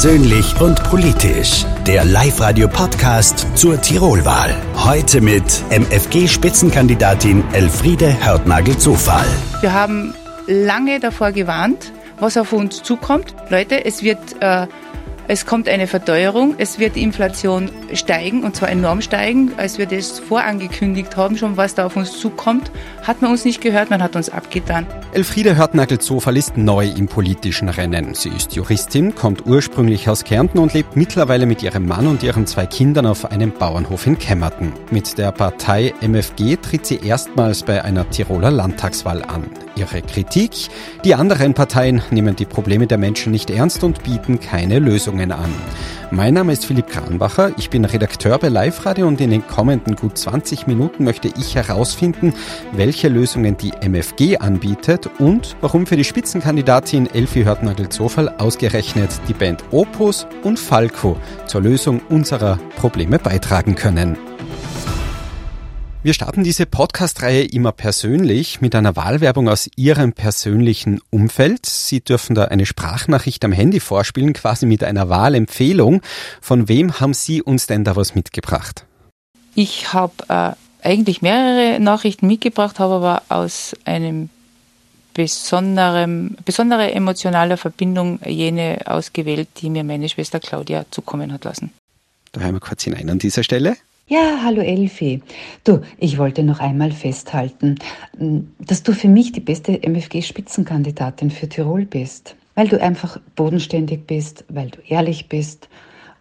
Persönlich 0.00 0.60
und 0.60 0.80
politisch. 0.84 1.66
Der 1.84 2.04
Live-Radio-Podcast 2.04 3.48
zur 3.58 3.80
Tirolwahl. 3.80 4.54
Heute 4.76 5.20
mit 5.20 5.42
MFG-Spitzenkandidatin 5.70 7.42
Elfriede 7.52 8.14
Hörtnagel-Zufall. 8.24 9.26
Wir 9.60 9.72
haben 9.72 10.14
lange 10.46 11.00
davor 11.00 11.32
gewarnt, 11.32 11.92
was 12.20 12.36
auf 12.36 12.52
uns 12.52 12.80
zukommt. 12.84 13.34
Leute, 13.50 13.84
es 13.84 14.04
wird 14.04 14.20
äh, 14.38 14.68
es 15.30 15.44
kommt 15.44 15.68
eine 15.68 15.86
Verteuerung, 15.86 16.54
es 16.56 16.78
wird 16.78 16.96
die 16.96 17.02
Inflation 17.02 17.70
steigen 17.92 18.44
und 18.44 18.56
zwar 18.56 18.70
enorm 18.70 19.02
steigen. 19.02 19.52
Als 19.58 19.76
wir 19.76 19.84
das 19.84 20.18
vorangekündigt 20.18 21.18
haben, 21.18 21.36
schon 21.36 21.58
was 21.58 21.74
da 21.74 21.84
auf 21.84 21.96
uns 21.96 22.18
zukommt, 22.18 22.70
hat 23.02 23.20
man 23.20 23.30
uns 23.30 23.44
nicht 23.44 23.60
gehört, 23.60 23.90
man 23.90 24.02
hat 24.02 24.16
uns 24.16 24.30
abgetan. 24.30 24.86
Elfriede 25.12 25.56
Hörtnagel-Zofall 25.56 26.36
ist 26.38 26.56
neu 26.56 26.88
im 26.88 27.08
politischen 27.08 27.68
Rennen. 27.68 28.14
Sie 28.14 28.30
ist 28.30 28.54
Juristin, 28.54 29.14
kommt 29.14 29.46
ursprünglich 29.46 30.08
aus 30.08 30.24
Kärnten 30.24 30.58
und 30.58 30.72
lebt 30.72 30.96
mittlerweile 30.96 31.44
mit 31.44 31.62
ihrem 31.62 31.86
Mann 31.86 32.06
und 32.06 32.22
ihren 32.22 32.46
zwei 32.46 32.64
Kindern 32.64 33.04
auf 33.04 33.30
einem 33.30 33.52
Bauernhof 33.52 34.06
in 34.06 34.18
Kämmerten. 34.18 34.72
Mit 34.90 35.18
der 35.18 35.32
Partei 35.32 35.92
MFG 36.00 36.56
tritt 36.56 36.86
sie 36.86 37.00
erstmals 37.04 37.64
bei 37.64 37.84
einer 37.84 38.08
Tiroler 38.08 38.50
Landtagswahl 38.50 39.22
an. 39.24 39.44
Ihre 39.76 40.02
Kritik? 40.02 40.52
Die 41.04 41.14
anderen 41.14 41.54
Parteien 41.54 42.02
nehmen 42.10 42.34
die 42.34 42.46
Probleme 42.46 42.86
der 42.86 42.98
Menschen 42.98 43.30
nicht 43.30 43.50
ernst 43.50 43.84
und 43.84 44.02
bieten 44.02 44.40
keine 44.40 44.78
Lösungen 44.78 45.17
Sendungen 45.18 45.32
an. 45.32 45.52
Mein 46.10 46.34
Name 46.34 46.52
ist 46.52 46.64
Philipp 46.64 46.88
Kranbacher, 46.88 47.52
ich 47.58 47.68
bin 47.68 47.84
Redakteur 47.84 48.38
bei 48.38 48.48
Live 48.48 48.86
Radio 48.86 49.06
und 49.06 49.20
in 49.20 49.30
den 49.30 49.46
kommenden 49.46 49.94
gut 49.94 50.16
20 50.16 50.66
Minuten 50.66 51.04
möchte 51.04 51.28
ich 51.28 51.54
herausfinden, 51.54 52.32
welche 52.72 53.08
Lösungen 53.08 53.56
die 53.58 53.72
MFG 53.82 54.38
anbietet 54.38 55.10
und 55.18 55.56
warum 55.60 55.86
für 55.86 55.96
die 55.96 56.04
Spitzenkandidatin 56.04 57.08
Elfie 57.12 57.44
Hörtnagel-Zofall 57.44 58.30
ausgerechnet 58.38 59.10
die 59.28 59.34
Band 59.34 59.64
Opus 59.70 60.26
und 60.44 60.58
Falco 60.58 61.18
zur 61.46 61.60
Lösung 61.60 62.00
unserer 62.08 62.58
Probleme 62.76 63.18
beitragen 63.18 63.74
können. 63.74 64.27
Wir 66.00 66.14
starten 66.14 66.44
diese 66.44 66.64
Podcast-Reihe 66.64 67.42
immer 67.42 67.72
persönlich 67.72 68.60
mit 68.60 68.76
einer 68.76 68.94
Wahlwerbung 68.94 69.48
aus 69.48 69.68
Ihrem 69.74 70.12
persönlichen 70.12 71.00
Umfeld. 71.10 71.66
Sie 71.66 72.00
dürfen 72.00 72.36
da 72.36 72.44
eine 72.44 72.66
Sprachnachricht 72.66 73.44
am 73.44 73.50
Handy 73.50 73.80
vorspielen, 73.80 74.32
quasi 74.32 74.64
mit 74.64 74.84
einer 74.84 75.08
Wahlempfehlung. 75.08 76.00
Von 76.40 76.68
wem 76.68 77.00
haben 77.00 77.14
Sie 77.14 77.42
uns 77.42 77.66
denn 77.66 77.82
da 77.82 77.96
was 77.96 78.14
mitgebracht? 78.14 78.84
Ich 79.56 79.92
habe 79.92 80.12
äh, 80.28 80.52
eigentlich 80.86 81.20
mehrere 81.20 81.80
Nachrichten 81.80 82.28
mitgebracht, 82.28 82.78
habe 82.78 82.94
aber 82.94 83.22
aus 83.28 83.74
einem 83.84 84.30
besonderem, 85.14 86.36
besondere 86.44 86.92
emotionaler 86.92 87.56
Verbindung 87.56 88.20
jene 88.24 88.82
ausgewählt, 88.84 89.48
die 89.56 89.68
mir 89.68 89.82
meine 89.82 90.08
Schwester 90.08 90.38
Claudia 90.38 90.86
zukommen 90.92 91.32
hat 91.32 91.42
lassen. 91.42 91.72
Da 92.30 92.42
hören 92.42 92.54
wir 92.54 92.60
kurz 92.60 92.84
hinein 92.84 93.10
an 93.10 93.18
dieser 93.18 93.42
Stelle. 93.42 93.76
Ja, 94.10 94.40
hallo 94.42 94.62
Elfi. 94.62 95.20
Du, 95.64 95.82
ich 95.98 96.16
wollte 96.16 96.42
noch 96.42 96.60
einmal 96.60 96.92
festhalten, 96.92 97.74
dass 98.58 98.82
du 98.82 98.94
für 98.94 99.08
mich 99.08 99.32
die 99.32 99.40
beste 99.40 99.82
MFG-Spitzenkandidatin 99.82 101.30
für 101.30 101.46
Tirol 101.46 101.84
bist, 101.84 102.34
weil 102.54 102.68
du 102.68 102.80
einfach 102.80 103.20
bodenständig 103.36 104.06
bist, 104.06 104.46
weil 104.48 104.70
du 104.70 104.78
ehrlich 104.88 105.28
bist. 105.28 105.68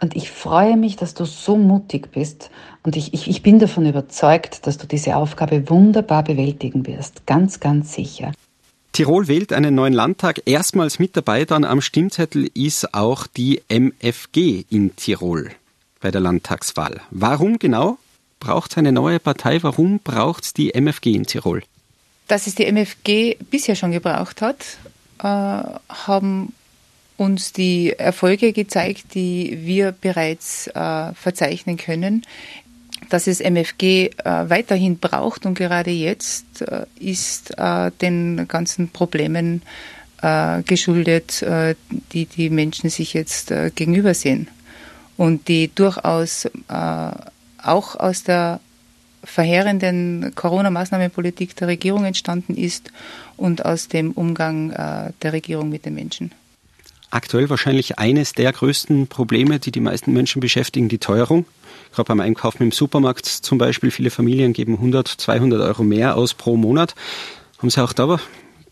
Und 0.02 0.17
ich 0.17 0.29
freue 0.29 0.75
mich, 0.75 0.97
dass 0.97 1.13
du 1.13 1.23
so 1.23 1.55
mutig 1.55 2.11
bist. 2.11 2.52
Und 2.83 2.97
ich, 2.97 3.13
ich, 3.13 3.29
ich 3.29 3.41
bin 3.41 3.57
davon 3.57 3.85
überzeugt, 3.85 4.67
dass 4.67 4.77
du 4.77 4.85
diese 4.85 5.16
Aufgabe 5.16 5.69
wunderbar 5.69 6.25
bewältigen 6.25 6.85
wirst. 6.85 7.25
Ganz, 7.25 7.61
ganz 7.61 7.94
sicher. 7.94 8.33
Tirol 8.91 9.29
wählt 9.29 9.53
einen 9.53 9.75
neuen 9.75 9.94
Landtag. 9.94 10.41
Erstmals 10.45 10.99
mit 10.99 11.16
dabei 11.16 11.45
dann 11.45 11.63
am 11.63 11.79
Stimmzettel 11.79 12.49
ist 12.53 12.94
auch 12.94 13.27
die 13.27 13.61
MFG 13.69 14.66
in 14.69 14.94
Tirol 14.97 15.51
bei 16.00 16.12
der 16.12 16.22
Landtagswahl. 16.22 17.02
Warum 17.12 17.59
genau 17.59 17.98
braucht 18.40 18.72
es 18.72 18.78
eine 18.78 18.92
neue 18.92 19.20
Partei? 19.20 19.62
Warum 19.64 20.00
braucht 20.00 20.44
es 20.44 20.53
die 20.53 20.74
MFG 20.74 21.08
in 21.13 21.25
Tirol? 21.25 21.63
Dass 22.28 22.47
es 22.47 22.56
die 22.56 22.66
MFG 22.66 23.38
bisher 23.50 23.75
schon 23.75 23.91
gebraucht 23.91 24.41
hat, 24.41 24.78
äh, 25.19 25.24
haben 25.24 26.53
uns 27.16 27.52
die 27.52 27.94
Erfolge 27.94 28.53
gezeigt, 28.53 29.16
die 29.16 29.59
wir 29.63 29.91
bereits 29.91 30.68
äh, 30.68 31.13
verzeichnen 31.13 31.78
können. 31.78 32.25
Dass 33.09 33.28
es 33.28 33.40
MFG 33.40 33.84
äh, 33.84 34.50
weiterhin 34.50 35.00
braucht 35.00 35.46
und 35.46 35.56
gerade 35.56 35.91
jetzt 35.91 36.46
ist 37.00 37.53
den 38.02 38.47
ganzen 38.47 38.90
Problemen 38.90 39.62
geschuldet, 40.66 41.46
die 42.12 42.25
die 42.25 42.50
Menschen 42.50 42.90
sich 42.90 43.13
jetzt 43.13 43.53
gegenübersehen 43.75 44.47
und 45.17 45.47
die 45.47 45.73
durchaus 45.73 46.45
äh, 46.45 46.51
auch 47.61 47.95
aus 47.95 48.23
der 48.23 48.59
verheerenden 49.23 50.33
Corona-Maßnahmenpolitik 50.35 51.55
der 51.55 51.67
Regierung 51.67 52.05
entstanden 52.05 52.55
ist 52.55 52.91
und 53.35 53.66
aus 53.66 53.88
dem 53.88 54.11
Umgang 54.11 54.72
äh, 54.72 55.11
der 55.22 55.33
Regierung 55.33 55.69
mit 55.69 55.85
den 55.85 55.95
Menschen. 55.95 56.31
Aktuell 57.09 57.50
wahrscheinlich 57.50 58.00
eines 58.00 58.33
der 58.33 58.51
größten 58.51 59.07
Probleme, 59.07 59.59
die 59.59 59.72
die 59.72 59.79
meisten 59.79 60.11
Menschen 60.13 60.39
beschäftigen, 60.39 60.89
die 60.89 60.97
Teuerung. 60.97 61.45
Gerade 61.94 62.07
beim 62.07 62.19
Einkaufen 62.19 62.63
im 62.63 62.72
Supermarkt 62.72 63.25
zum 63.25 63.57
Beispiel, 63.57 63.91
viele 63.91 64.09
Familien 64.09 64.53
geben 64.53 64.73
100, 64.73 65.07
200 65.07 65.61
Euro 65.61 65.83
mehr 65.83 66.17
aus 66.17 66.33
pro 66.33 66.57
Monat. 66.57 66.95
Haben 67.59 67.69
Sie 67.69 67.81
auch 67.81 67.94
da 67.94 68.19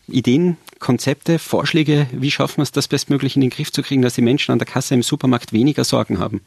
Ideen, 0.07 0.57
Konzepte, 0.79 1.39
Vorschläge, 1.39 2.07
wie 2.11 2.31
schaffen 2.31 2.57
wir 2.57 2.63
es, 2.63 2.71
das 2.71 2.87
bestmöglich 2.87 3.35
in 3.35 3.41
den 3.41 3.49
Griff 3.49 3.71
zu 3.71 3.81
kriegen, 3.81 4.01
dass 4.01 4.15
die 4.15 4.21
Menschen 4.21 4.51
an 4.51 4.59
der 4.59 4.67
Kasse 4.67 4.93
im 4.93 5.03
Supermarkt 5.03 5.53
weniger 5.53 5.83
Sorgen 5.83 6.19
haben? 6.19 6.41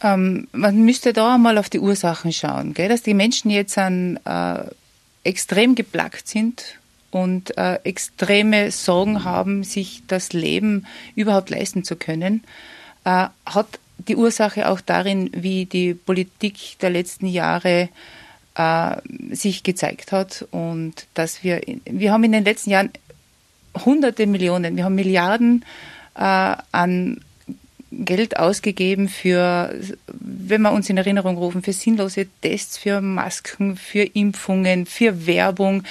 Ähm, 0.00 0.48
man 0.52 0.84
müsste 0.84 1.12
da 1.12 1.38
mal 1.38 1.58
auf 1.58 1.68
die 1.68 1.80
Ursachen 1.80 2.32
schauen, 2.32 2.72
gell? 2.74 2.88
dass 2.88 3.02
die 3.02 3.14
Menschen 3.14 3.50
jetzt 3.50 3.76
an, 3.76 4.18
äh, 4.24 4.64
extrem 5.24 5.74
geplagt 5.74 6.28
sind 6.28 6.78
und 7.10 7.56
äh, 7.58 7.74
extreme 7.84 8.70
Sorgen 8.70 9.24
haben, 9.24 9.64
sich 9.64 10.02
das 10.06 10.32
Leben 10.32 10.86
überhaupt 11.16 11.50
leisten 11.50 11.84
zu 11.84 11.96
können, 11.96 12.44
äh, 13.04 13.26
hat 13.44 13.80
die 13.98 14.16
Ursache 14.16 14.68
auch 14.68 14.80
darin, 14.80 15.30
wie 15.34 15.66
die 15.66 15.94
Politik 15.94 16.78
der 16.80 16.90
letzten 16.90 17.26
Jahre 17.26 17.88
äh, 18.58 18.96
sich 19.30 19.62
gezeigt 19.62 20.12
hat 20.12 20.46
und 20.50 21.06
dass 21.14 21.42
wir, 21.44 21.62
wir 21.84 22.12
haben 22.12 22.24
in 22.24 22.32
den 22.32 22.44
letzten 22.44 22.70
Jahren 22.70 22.90
hunderte 23.84 24.26
Millionen, 24.26 24.76
wir 24.76 24.84
haben 24.84 24.96
Milliarden 24.96 25.64
äh, 26.16 26.56
an 26.72 27.20
Geld 27.90 28.38
ausgegeben 28.38 29.08
für, 29.08 29.74
wenn 30.08 30.60
wir 30.60 30.72
uns 30.72 30.90
in 30.90 30.98
Erinnerung 30.98 31.38
rufen, 31.38 31.62
für 31.62 31.72
sinnlose 31.72 32.26
Tests, 32.42 32.76
für 32.76 33.00
Masken, 33.00 33.76
für 33.76 34.02
Impfungen, 34.02 34.84
für 34.84 35.26
Werbung. 35.26 35.84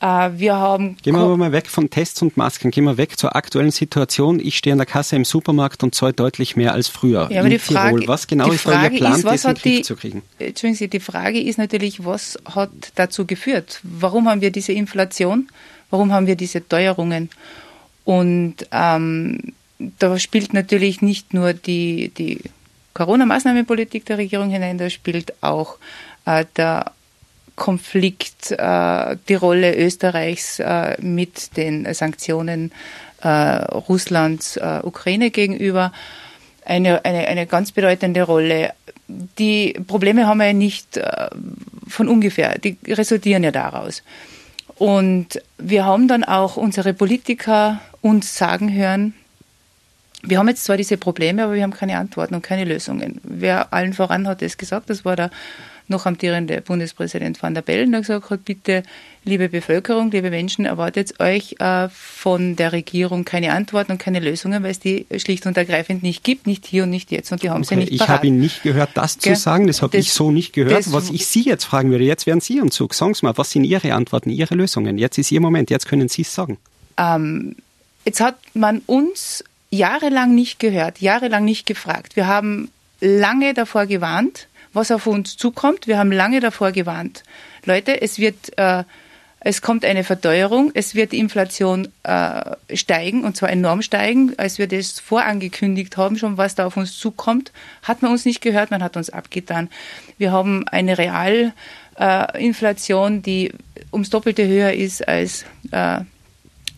Äh, 0.00 0.30
wir 0.36 0.56
haben 0.56 0.96
Gehen 1.02 1.14
wir 1.14 1.22
aber 1.22 1.36
mal 1.36 1.52
weg 1.52 1.68
von 1.68 1.90
Tests 1.90 2.20
und 2.22 2.36
Masken, 2.36 2.70
gehen 2.70 2.84
wir 2.84 2.96
weg 2.96 3.18
zur 3.18 3.36
aktuellen 3.36 3.70
Situation. 3.70 4.40
Ich 4.40 4.58
stehe 4.58 4.72
an 4.72 4.78
der 4.78 4.86
Kasse 4.86 5.16
im 5.16 5.24
Supermarkt 5.24 5.82
und 5.82 5.94
zahle 5.94 6.12
deutlich 6.12 6.56
mehr 6.56 6.72
als 6.72 6.88
früher. 6.88 7.28
Ja, 7.30 7.40
aber 7.40 7.48
die 7.48 7.58
Frage, 7.58 8.00
Tirol. 8.00 8.08
Was 8.08 8.26
genau 8.26 8.50
ist 8.50 8.66
da 8.66 8.82
Ihr 8.84 8.90
Plan, 8.90 9.14
ist, 9.14 9.44
den 9.44 9.54
Griff 9.54 9.82
zu 9.82 9.96
kriegen? 9.96 10.22
Entschuldigen 10.38 10.76
Sie, 10.76 10.88
die 10.88 11.00
Frage 11.00 11.40
ist 11.40 11.58
natürlich, 11.58 12.04
was 12.04 12.38
hat 12.54 12.70
dazu 12.96 13.26
geführt? 13.26 13.80
Warum 13.82 14.28
haben 14.28 14.40
wir 14.40 14.50
diese 14.50 14.72
Inflation? 14.72 15.48
Warum 15.90 16.12
haben 16.12 16.26
wir 16.26 16.36
diese 16.36 16.66
Teuerungen? 16.66 17.30
Und 18.04 18.56
ähm, 18.72 19.54
da 19.98 20.18
spielt 20.18 20.52
natürlich 20.52 21.02
nicht 21.02 21.34
nur 21.34 21.52
die, 21.52 22.10
die 22.10 22.40
Corona-Maßnahmenpolitik 22.94 24.04
der 24.06 24.18
Regierung 24.18 24.50
hinein, 24.50 24.78
da 24.78 24.88
spielt 24.90 25.34
auch 25.42 25.78
äh, 26.26 26.44
der 26.56 26.92
Konflikt, 27.56 28.50
äh, 28.50 29.16
die 29.28 29.34
Rolle 29.34 29.76
Österreichs 29.76 30.58
äh, 30.58 30.96
mit 31.00 31.56
den 31.56 31.92
Sanktionen 31.94 32.72
äh, 33.22 33.28
Russlands 33.28 34.56
äh, 34.56 34.80
Ukraine 34.82 35.30
gegenüber 35.30 35.92
eine, 36.64 37.04
eine, 37.04 37.26
eine 37.28 37.46
ganz 37.46 37.72
bedeutende 37.72 38.22
Rolle. 38.22 38.72
Die 39.06 39.74
Probleme 39.86 40.26
haben 40.26 40.38
wir 40.38 40.46
ja 40.46 40.52
nicht 40.52 40.96
äh, 40.96 41.28
von 41.86 42.08
ungefähr, 42.08 42.58
die 42.58 42.76
resultieren 42.88 43.44
ja 43.44 43.50
daraus. 43.50 44.02
Und 44.76 45.40
wir 45.58 45.84
haben 45.84 46.08
dann 46.08 46.24
auch 46.24 46.56
unsere 46.56 46.94
Politiker 46.94 47.80
uns 48.00 48.36
sagen 48.36 48.72
hören, 48.72 49.14
wir 50.26 50.38
haben 50.38 50.48
jetzt 50.48 50.64
zwar 50.64 50.78
diese 50.78 50.96
Probleme, 50.96 51.44
aber 51.44 51.54
wir 51.54 51.62
haben 51.62 51.72
keine 51.72 51.98
Antworten 51.98 52.34
und 52.34 52.42
keine 52.42 52.64
Lösungen. 52.64 53.20
Wer 53.22 53.72
allen 53.74 53.92
voran 53.92 54.26
hat 54.26 54.40
das 54.40 54.56
gesagt, 54.56 54.88
das 54.88 55.04
war 55.04 55.16
der 55.16 55.30
noch 55.88 56.06
amtierende 56.06 56.60
Bundespräsident 56.60 57.42
van 57.42 57.54
der 57.54 57.62
Bellen, 57.62 57.92
der 57.92 58.00
gesagt 58.00 58.30
hat, 58.30 58.44
bitte, 58.44 58.82
liebe 59.24 59.48
Bevölkerung, 59.48 60.10
liebe 60.10 60.30
Menschen, 60.30 60.64
erwartet 60.64 61.20
euch 61.20 61.56
äh, 61.58 61.88
von 61.90 62.56
der 62.56 62.72
Regierung 62.72 63.24
keine 63.24 63.52
Antworten 63.52 63.92
und 63.92 63.98
keine 63.98 64.20
Lösungen, 64.20 64.62
weil 64.62 64.70
es 64.70 64.80
die 64.80 65.06
schlicht 65.18 65.46
und 65.46 65.56
ergreifend 65.56 66.02
nicht 66.02 66.24
gibt, 66.24 66.46
nicht 66.46 66.66
hier 66.66 66.84
und 66.84 66.90
nicht 66.90 67.10
jetzt. 67.10 67.32
Und 67.32 67.42
die 67.42 67.50
haben 67.50 67.62
okay, 67.62 67.74
sie 67.74 67.76
nicht 67.76 67.92
Ich 67.92 68.08
habe 68.08 68.26
ihn 68.26 68.38
nicht 68.38 68.62
gehört, 68.62 68.90
das 68.94 69.18
zu 69.18 69.34
sagen, 69.36 69.66
das 69.66 69.82
habe 69.82 69.96
ich 69.96 70.12
so 70.12 70.30
nicht 70.30 70.52
gehört. 70.52 70.92
Was 70.92 71.10
ich 71.10 71.26
Sie 71.26 71.42
jetzt 71.42 71.64
fragen 71.64 71.90
würde, 71.90 72.04
jetzt 72.04 72.26
werden 72.26 72.40
Sie 72.40 72.60
uns 72.60 72.74
Zug. 72.74 72.94
Sagen 72.94 73.14
Sie 73.14 73.24
mal, 73.24 73.36
was 73.36 73.50
sind 73.50 73.64
Ihre 73.64 73.94
Antworten, 73.94 74.30
Ihre 74.30 74.54
Lösungen? 74.54 74.98
Jetzt 74.98 75.18
ist 75.18 75.32
Ihr 75.32 75.40
Moment, 75.40 75.70
jetzt 75.70 75.86
können 75.86 76.08
Sie 76.08 76.22
es 76.22 76.34
sagen. 76.34 76.58
Ähm, 76.96 77.56
jetzt 78.04 78.20
hat 78.20 78.36
man 78.54 78.80
uns 78.86 79.44
jahrelang 79.70 80.34
nicht 80.34 80.58
gehört, 80.60 81.00
jahrelang 81.00 81.44
nicht 81.44 81.66
gefragt. 81.66 82.16
Wir 82.16 82.26
haben 82.26 82.70
lange 83.00 83.54
davor 83.54 83.86
gewarnt, 83.86 84.48
was 84.74 84.90
auf 84.90 85.06
uns 85.06 85.36
zukommt. 85.36 85.86
Wir 85.86 85.98
haben 85.98 86.12
lange 86.12 86.40
davor 86.40 86.72
gewarnt. 86.72 87.22
Leute, 87.64 88.02
es 88.02 88.18
wird, 88.18 88.58
äh, 88.58 88.84
es 89.40 89.62
kommt 89.62 89.84
eine 89.84 90.04
Verteuerung, 90.04 90.70
es 90.74 90.94
wird 90.94 91.12
die 91.12 91.18
Inflation 91.18 91.88
äh, 92.02 92.56
steigen 92.74 93.24
und 93.24 93.36
zwar 93.36 93.50
enorm 93.50 93.82
steigen. 93.82 94.34
Als 94.36 94.58
wir 94.58 94.66
das 94.66 95.00
vorangekündigt 95.00 95.96
haben, 95.96 96.18
schon 96.18 96.36
was 96.36 96.54
da 96.54 96.66
auf 96.66 96.76
uns 96.76 96.98
zukommt, 96.98 97.52
hat 97.82 98.02
man 98.02 98.12
uns 98.12 98.24
nicht 98.24 98.40
gehört, 98.40 98.70
man 98.70 98.82
hat 98.82 98.96
uns 98.96 99.10
abgetan. 99.10 99.70
Wir 100.18 100.32
haben 100.32 100.66
eine 100.68 100.98
Realinflation, 100.98 103.18
äh, 103.18 103.20
die 103.20 103.52
ums 103.92 104.10
Doppelte 104.10 104.46
höher 104.46 104.72
ist 104.72 105.06
als 105.06 105.44
äh, 105.70 106.00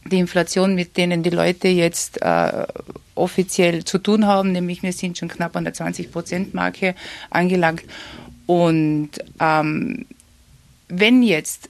die 0.08 0.18
Inflation, 0.18 0.74
mit 0.74 0.96
denen 0.96 1.22
die 1.22 1.30
Leute 1.30 1.68
jetzt 1.68 2.20
äh, 2.22 2.66
offiziell 3.14 3.84
zu 3.84 3.98
tun 3.98 4.26
haben, 4.26 4.52
nämlich 4.52 4.82
wir 4.82 4.92
sind 4.92 5.18
schon 5.18 5.28
knapp 5.28 5.56
an 5.56 5.64
der 5.64 5.74
20-Prozent-Marke 5.74 6.94
angelangt. 7.30 7.84
Und 8.46 9.10
ähm, 9.40 10.06
wenn 10.88 11.22
jetzt 11.22 11.68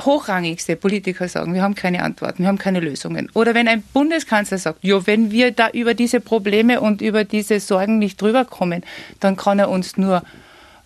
hochrangigste 0.00 0.76
Politiker 0.76 1.28
sagen, 1.28 1.54
wir 1.54 1.62
haben 1.62 1.74
keine 1.74 2.02
Antworten, 2.02 2.42
wir 2.42 2.48
haben 2.48 2.58
keine 2.58 2.80
Lösungen. 2.80 3.30
Oder 3.34 3.54
wenn 3.54 3.68
ein 3.68 3.82
Bundeskanzler 3.92 4.58
sagt, 4.58 4.82
ja, 4.82 5.06
wenn 5.06 5.30
wir 5.30 5.52
da 5.52 5.68
über 5.70 5.94
diese 5.94 6.20
Probleme 6.20 6.80
und 6.80 7.02
über 7.02 7.24
diese 7.24 7.60
Sorgen 7.60 7.98
nicht 7.98 8.20
drüber 8.20 8.44
kommen, 8.44 8.82
dann 9.20 9.36
kann 9.36 9.58
er 9.58 9.68
uns 9.68 9.96
nur 9.96 10.22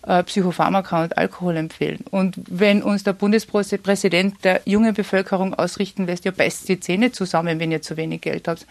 äh, 0.07 0.23
Psychopharmaka 0.23 1.03
und 1.03 1.17
Alkohol 1.17 1.57
empfehlen. 1.57 1.99
Und 2.09 2.37
wenn 2.49 2.81
uns 2.81 3.03
der 3.03 3.13
Bundespräsident 3.13 4.43
der 4.43 4.61
jungen 4.63 4.93
Bevölkerung 4.93 5.53
ausrichten 5.53 6.05
lässt, 6.05 6.23
ja, 6.23 6.31
beißt 6.31 6.69
die 6.69 6.79
Zähne 6.79 7.11
zusammen, 7.11 7.59
wenn 7.59 7.71
ihr 7.71 7.81
zu 7.81 7.97
wenig 7.97 8.21
Geld 8.21 8.47
habt. 8.47 8.65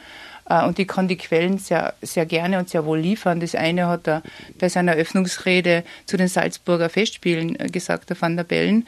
Äh, 0.48 0.64
und 0.64 0.78
ich 0.78 0.88
kann 0.88 1.08
die 1.08 1.18
Quellen 1.18 1.58
sehr, 1.58 1.92
sehr 2.00 2.24
gerne 2.24 2.58
und 2.58 2.70
sehr 2.70 2.86
wohl 2.86 2.98
liefern. 2.98 3.40
Das 3.40 3.54
eine 3.54 3.86
hat 3.86 4.08
er 4.08 4.22
bei 4.58 4.70
seiner 4.70 4.92
Eröffnungsrede 4.92 5.84
zu 6.06 6.16
den 6.16 6.28
Salzburger 6.28 6.88
Festspielen 6.88 7.60
äh, 7.60 7.68
gesagt, 7.68 8.08
der 8.08 8.20
Van 8.20 8.36
der 8.36 8.44
Bellen, 8.44 8.86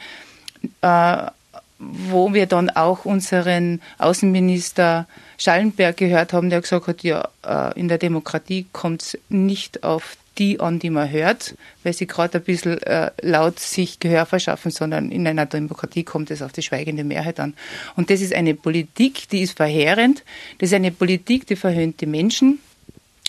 wo 1.77 2.33
wir 2.33 2.45
dann 2.45 2.69
auch 2.69 3.05
unseren 3.05 3.79
Außenminister 3.99 5.07
Schallenberg 5.37 5.95
gehört 5.95 6.33
haben, 6.33 6.49
der 6.49 6.59
gesagt 6.59 6.87
hat, 6.87 7.03
ja, 7.03 7.29
in 7.75 7.87
der 7.87 7.97
Demokratie 7.97 8.65
kommt 8.73 9.01
es 9.01 9.17
nicht 9.29 9.85
auf 9.85 10.17
die 10.39 10.59
an, 10.59 10.79
die 10.79 10.89
man 10.89 11.11
hört, 11.11 11.55
weil 11.83 11.93
sie 11.93 12.07
gerade 12.07 12.39
ein 12.39 12.43
bisschen 12.43 12.81
äh, 12.83 13.11
laut 13.21 13.59
sich 13.59 13.99
Gehör 13.99 14.25
verschaffen, 14.25 14.71
sondern 14.71 15.11
in 15.11 15.27
einer 15.27 15.45
Demokratie 15.45 16.03
kommt 16.03 16.31
es 16.31 16.41
auf 16.41 16.53
die 16.53 16.61
schweigende 16.61 17.03
Mehrheit 17.03 17.39
an. 17.39 17.53
Und 17.95 18.09
das 18.09 18.21
ist 18.21 18.33
eine 18.33 18.55
Politik, 18.55 19.29
die 19.29 19.41
ist 19.41 19.57
verheerend. 19.57 20.23
Das 20.57 20.69
ist 20.69 20.75
eine 20.75 20.91
Politik, 20.91 21.45
die 21.45 21.55
verhöhnt 21.55 22.01
die 22.01 22.05
Menschen. 22.05 22.59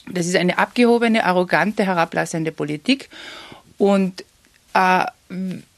Das 0.09 0.27
ist 0.27 0.37
eine 0.37 0.59
abgehobene, 0.59 1.25
arrogante, 1.25 1.85
herablassende 1.85 2.53
Politik. 2.53 3.11
Und 3.77 4.25
äh, 4.75 5.05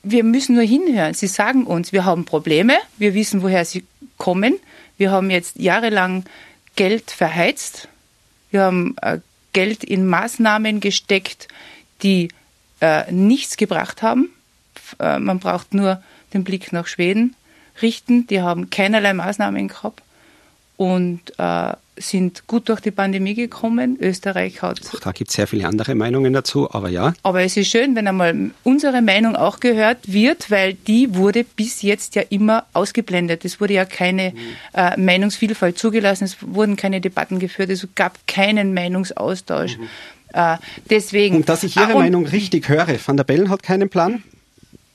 wir 0.03 0.25
müssen 0.25 0.55
nur 0.55 0.65
hinhören. 0.65 1.15
Sie 1.15 1.27
sagen 1.27 1.65
uns, 1.65 1.93
wir 1.93 2.05
haben 2.05 2.25
Probleme, 2.25 2.75
wir 2.99 3.15
wissen, 3.15 3.43
woher 3.43 3.65
sie 3.65 3.85
kommen. 4.19 4.59
Wir 4.97 5.11
haben 5.11 5.31
jetzt 5.31 5.59
jahrelang 5.59 6.25
Geld 6.77 7.11
verheizt. 7.11 7.89
Wir 8.51 8.63
haben 8.63 8.97
äh, 9.03 9.19
Geld 9.53 9.85
in 9.85 10.07
Maßnahmen 10.07 10.81
gesteckt, 10.81 11.49
die 12.03 12.29
äh, 12.81 13.11
nichts 13.13 13.57
gebracht 13.57 14.03
haben. 14.03 14.31
Äh, 14.99 15.19
man 15.19 15.39
braucht 15.39 15.75
nur 15.75 16.03
den 16.35 16.45
Blick 16.45 16.73
nach 16.73 16.87
Schweden 16.87 17.37
richten. 17.81 18.27
Die 18.27 18.41
haben 18.41 18.71
keinerlei 18.71 19.15
Maßnahmen 19.15 19.69
gehabt 19.69 20.03
und 20.77 21.21
äh, 21.39 21.73
sind 22.03 22.47
gut 22.47 22.69
durch 22.69 22.81
die 22.81 22.91
Pandemie 22.91 23.35
gekommen. 23.35 23.97
Österreich 24.01 24.63
hat. 24.63 24.81
Auch 24.95 25.01
da 25.01 25.13
gibt 25.13 25.31
es 25.31 25.37
sehr 25.37 25.47
viele 25.47 25.67
andere 25.67 25.95
Meinungen 25.95 26.33
dazu, 26.33 26.71
aber 26.71 26.89
ja. 26.89 27.15
Aber 27.23 27.43
es 27.43 27.57
ist 27.57 27.69
schön, 27.69 27.95
wenn 27.97 28.07
einmal 28.07 28.51
unsere 28.65 29.03
Meinung 29.03 29.37
auch 29.37 29.61
gehört 29.61 30.13
wird, 30.13 30.51
weil 30.51 30.75
die 30.75 31.15
wurde 31.15 31.45
bis 31.45 31.83
jetzt 31.83 32.15
ja 32.15 32.23
immer 32.29 32.65
ausgeblendet. 32.73 33.45
Es 33.45 33.61
wurde 33.61 33.75
ja 33.75 33.85
keine 33.85 34.31
mhm. 34.31 34.37
äh, 34.75 34.97
Meinungsvielfalt 34.97 35.79
zugelassen, 35.79 36.25
es 36.25 36.37
wurden 36.41 36.77
keine 36.77 37.01
Debatten 37.01 37.39
geführt, 37.39 37.71
es 37.71 37.87
gab 37.95 38.27
keinen 38.27 38.75
Meinungsaustausch. 38.75 39.79
Mhm. 39.79 39.89
Äh, 40.33 40.57
deswegen. 40.91 41.37
Und 41.37 41.49
dass 41.49 41.63
ich 41.63 41.77
Ihre 41.77 41.93
ah, 41.93 41.99
Meinung 41.99 42.27
richtig 42.27 42.69
höre, 42.69 42.99
Van 43.05 43.17
der 43.17 43.25
Bellen 43.25 43.51
hat 43.51 43.63
keinen 43.63 43.89
Plan? 43.89 44.23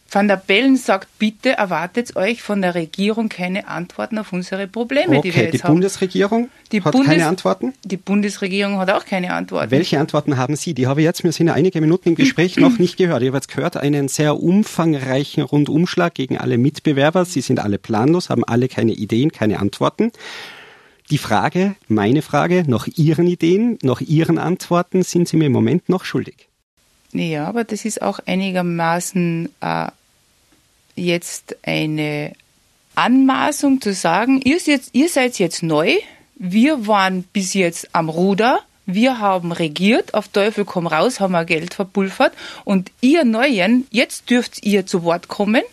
Van 0.10 0.28
der 0.30 0.38
Bellen 0.38 0.78
sagt, 0.78 1.10
bitte 1.20 1.52
erwartet 1.52 2.16
euch 2.16 2.42
von 2.42 2.62
der 2.62 2.76
Regierung 2.76 3.28
keine 3.28 3.68
Antworten 3.68 4.18
auf 4.18 4.32
unsere 4.32 4.68
Probleme, 4.68 5.18
okay, 5.18 5.30
die 5.30 5.36
wir 5.36 5.44
jetzt 5.44 5.54
die 5.56 5.64
haben. 5.64 5.74
Bundesregierung 5.74 6.50
die 6.72 6.82
hat 6.82 6.94
Bundes 6.94 7.10
keine 7.10 7.28
Antworten? 7.28 7.74
Die 7.84 7.98
Bundesregierung 7.98 8.78
hat 8.78 8.90
auch 8.90 9.06
keine 9.06 9.34
Antworten. 9.34 9.70
Welche 9.70 10.00
Antworten 10.00 10.38
haben 10.38 10.56
Sie? 10.56 10.74
Die 10.74 10.88
habe 10.88 11.02
ich 11.02 11.06
jetzt, 11.06 11.24
wir 11.24 11.32
sind 11.34 11.50
einige 11.50 11.82
Minuten 11.82 12.10
im 12.10 12.16
Gespräch, 12.16 12.56
noch 12.58 12.80
nicht 12.80 12.98
gehört. 12.98 13.22
Ich 13.22 13.28
habe 13.28 13.38
jetzt 13.38 13.54
gehört, 13.54 13.76
einen 13.76 14.08
sehr 14.08 14.40
umfangreichen 14.42 15.44
Rundumschlag 15.44 16.14
gegen 16.14 16.38
alle 16.38 16.58
Mitbewerber. 16.58 17.26
Sie 17.26 17.42
sind 17.42 17.60
alle 17.60 17.78
planlos, 17.78 18.30
haben 18.30 18.46
alle 18.46 18.70
keine 18.70 18.94
Ideen, 18.94 19.32
keine 19.32 19.60
Antworten. 19.60 20.12
Die 21.10 21.18
Frage, 21.18 21.76
meine 21.88 22.22
Frage, 22.22 22.64
nach 22.68 22.88
Ihren 22.96 23.28
Ideen, 23.28 23.78
nach 23.82 24.02
Ihren 24.02 24.38
Antworten 24.38 25.04
sind 25.04 25.28
Sie 25.28 25.38
mir 25.38 25.46
im 25.46 25.54
Moment 25.54 25.90
noch 25.90 26.06
schuldig. 26.06 26.48
Ja, 27.14 27.46
aber 27.46 27.64
das 27.64 27.86
ist 27.86 28.02
auch 28.02 28.20
einigermaßen 28.26 29.50
äh, 29.62 29.88
jetzt 30.98 31.56
eine 31.64 32.34
Anmaßung 32.96 33.80
zu 33.82 33.94
sagen, 33.94 34.42
ihr, 34.44 34.58
jetzt, 34.58 34.90
ihr 34.94 35.10
seid 35.10 35.40
jetzt 35.40 35.64
neu, 35.64 35.96
wir 36.36 36.88
waren 36.88 37.24
bis 37.24 37.54
jetzt 37.54 37.94
am 37.94 38.10
Ruder, 38.10 38.60
wir 38.86 39.20
haben 39.20 39.52
regiert, 39.52 40.14
auf 40.14 40.28
Teufel 40.30 40.66
komm 40.66 40.88
raus, 40.88 41.20
haben 41.20 41.34
wir 41.34 41.46
Geld 41.46 41.74
verpulvert 41.74 42.34
und 42.64 42.92
ihr 43.02 43.26
Neuen, 43.26 43.86
jetzt 43.92 44.30
dürft 44.30 44.64
ihr 44.64 44.86
zu 44.86 45.04
Wort 45.04 45.28
kommen 45.28 45.64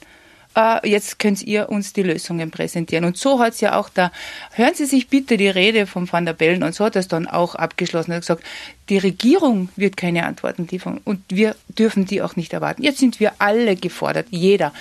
äh, 0.57 0.89
jetzt 0.89 1.19
könnt 1.19 1.43
ihr 1.43 1.69
uns 1.69 1.93
die 1.93 2.03
Lösungen 2.03 2.51
präsentieren. 2.51 3.05
Und 3.05 3.17
so 3.17 3.41
hat 3.41 3.55
es 3.55 3.61
ja 3.61 3.79
auch 3.79 3.89
da, 3.89 4.13
hören 4.53 4.75
Sie 4.75 4.87
sich 4.87 5.09
bitte 5.09 5.37
die 5.37 5.49
Rede 5.49 5.87
von 5.87 6.11
Van 6.11 6.27
der 6.27 6.33
Bellen 6.33 6.63
und 6.63 6.75
so 6.75 6.85
hat 6.85 6.97
es 6.97 7.09
dann 7.09 7.27
auch 7.27 7.55
abgeschlossen. 7.55 8.13
Hat 8.13 8.21
gesagt, 8.21 8.45
die 8.89 8.99
Regierung 8.99 9.69
wird 9.77 9.97
keine 9.97 10.27
Antworten 10.27 10.69
liefern 10.71 11.01
und 11.05 11.21
wir 11.29 11.57
dürfen 11.69 12.07
die 12.07 12.23
auch 12.23 12.37
nicht 12.37 12.53
erwarten. 12.53 12.83
Jetzt 12.83 12.99
sind 12.99 13.21
wir 13.21 13.33
alle 13.39 13.77
gefordert, 13.77 14.27
jeder, 14.31 14.73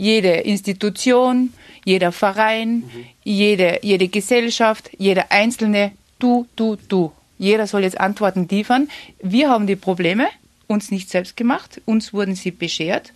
jede 0.00 0.30
Institution, 0.30 1.52
jeder 1.84 2.10
Verein, 2.10 2.76
mhm. 2.76 3.04
jede, 3.22 3.80
jede 3.82 4.08
Gesellschaft, 4.08 4.88
jeder 4.96 5.30
Einzelne, 5.30 5.92
du, 6.18 6.46
du, 6.56 6.78
du. 6.88 7.12
Jeder 7.36 7.66
soll 7.66 7.82
jetzt 7.82 8.00
Antworten 8.00 8.48
liefern. 8.48 8.88
Wir 9.22 9.50
haben 9.50 9.66
die 9.66 9.76
Probleme, 9.76 10.28
uns 10.66 10.90
nicht 10.90 11.10
selbst 11.10 11.36
gemacht, 11.36 11.82
uns 11.84 12.14
wurden 12.14 12.34
sie 12.34 12.50
beschert. 12.50 13.12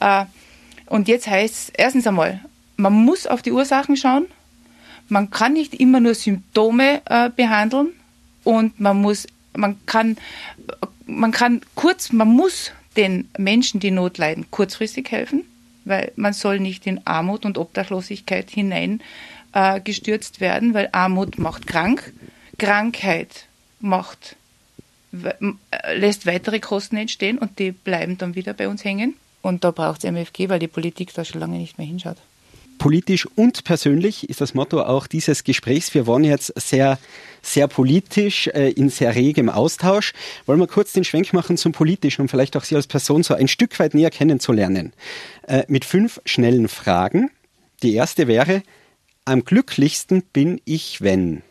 Äh, 0.00 0.26
und 0.86 1.08
jetzt 1.08 1.26
heißt 1.26 1.54
es 1.54 1.68
erstens 1.70 2.06
einmal, 2.06 2.38
man 2.76 2.92
muss 2.92 3.26
auf 3.26 3.42
die 3.42 3.50
Ursachen 3.50 3.96
schauen. 3.96 4.26
Man 5.08 5.30
kann 5.30 5.54
nicht 5.54 5.74
immer 5.74 5.98
nur 5.98 6.14
Symptome 6.14 7.02
äh, 7.06 7.30
behandeln 7.30 7.88
und 8.44 8.78
man 8.78 9.00
muss, 9.00 9.26
man 9.56 9.84
kann, 9.86 10.16
man 11.06 11.32
kann 11.32 11.62
kurz, 11.74 12.12
man 12.12 12.28
muss 12.28 12.70
den 12.96 13.28
Menschen, 13.36 13.80
die 13.80 13.90
Not 13.90 14.18
leiden, 14.18 14.46
kurzfristig 14.52 15.10
helfen, 15.10 15.44
weil 15.90 16.12
man 16.16 16.32
soll 16.32 16.58
nicht 16.58 16.86
in 16.86 17.06
Armut 17.06 17.44
und 17.44 17.58
Obdachlosigkeit 17.58 18.48
hineingestürzt 18.50 20.38
äh, 20.38 20.40
werden, 20.40 20.72
weil 20.72 20.88
Armut 20.92 21.38
macht 21.38 21.66
krank, 21.66 22.14
Krankheit 22.56 23.46
macht 23.80 24.36
äh, 25.12 25.96
lässt 25.96 26.24
weitere 26.26 26.60
Kosten 26.60 26.96
entstehen 26.96 27.38
und 27.38 27.58
die 27.58 27.72
bleiben 27.72 28.16
dann 28.16 28.34
wieder 28.34 28.54
bei 28.54 28.68
uns 28.68 28.84
hängen. 28.84 29.16
Und 29.42 29.64
da 29.64 29.70
braucht 29.70 30.04
es 30.04 30.10
MFG, 30.10 30.48
weil 30.48 30.58
die 30.58 30.68
Politik 30.68 31.12
da 31.14 31.24
schon 31.24 31.40
lange 31.40 31.58
nicht 31.58 31.78
mehr 31.78 31.86
hinschaut. 31.86 32.18
Politisch 32.80 33.28
und 33.36 33.64
persönlich 33.64 34.30
ist 34.30 34.40
das 34.40 34.54
Motto 34.54 34.80
auch 34.80 35.06
dieses 35.06 35.44
Gesprächs. 35.44 35.92
Wir 35.92 36.06
waren 36.06 36.24
jetzt 36.24 36.50
sehr, 36.58 36.98
sehr 37.42 37.68
politisch, 37.68 38.46
äh, 38.46 38.70
in 38.70 38.88
sehr 38.88 39.14
regem 39.14 39.50
Austausch. 39.50 40.14
Wollen 40.46 40.58
wir 40.60 40.66
kurz 40.66 40.94
den 40.94 41.04
Schwenk 41.04 41.34
machen 41.34 41.58
zum 41.58 41.72
Politischen, 41.72 42.22
um 42.22 42.28
vielleicht 42.30 42.56
auch 42.56 42.64
Sie 42.64 42.74
als 42.74 42.86
Person 42.86 43.22
so 43.22 43.34
ein 43.34 43.48
Stück 43.48 43.78
weit 43.80 43.92
näher 43.92 44.10
kennenzulernen. 44.10 44.94
Äh, 45.46 45.64
mit 45.68 45.84
fünf 45.84 46.22
schnellen 46.24 46.68
Fragen. 46.68 47.30
Die 47.82 47.92
erste 47.92 48.26
wäre, 48.28 48.62
am 49.26 49.44
glücklichsten 49.44 50.22
bin 50.32 50.58
ich, 50.64 51.02
wenn 51.02 51.42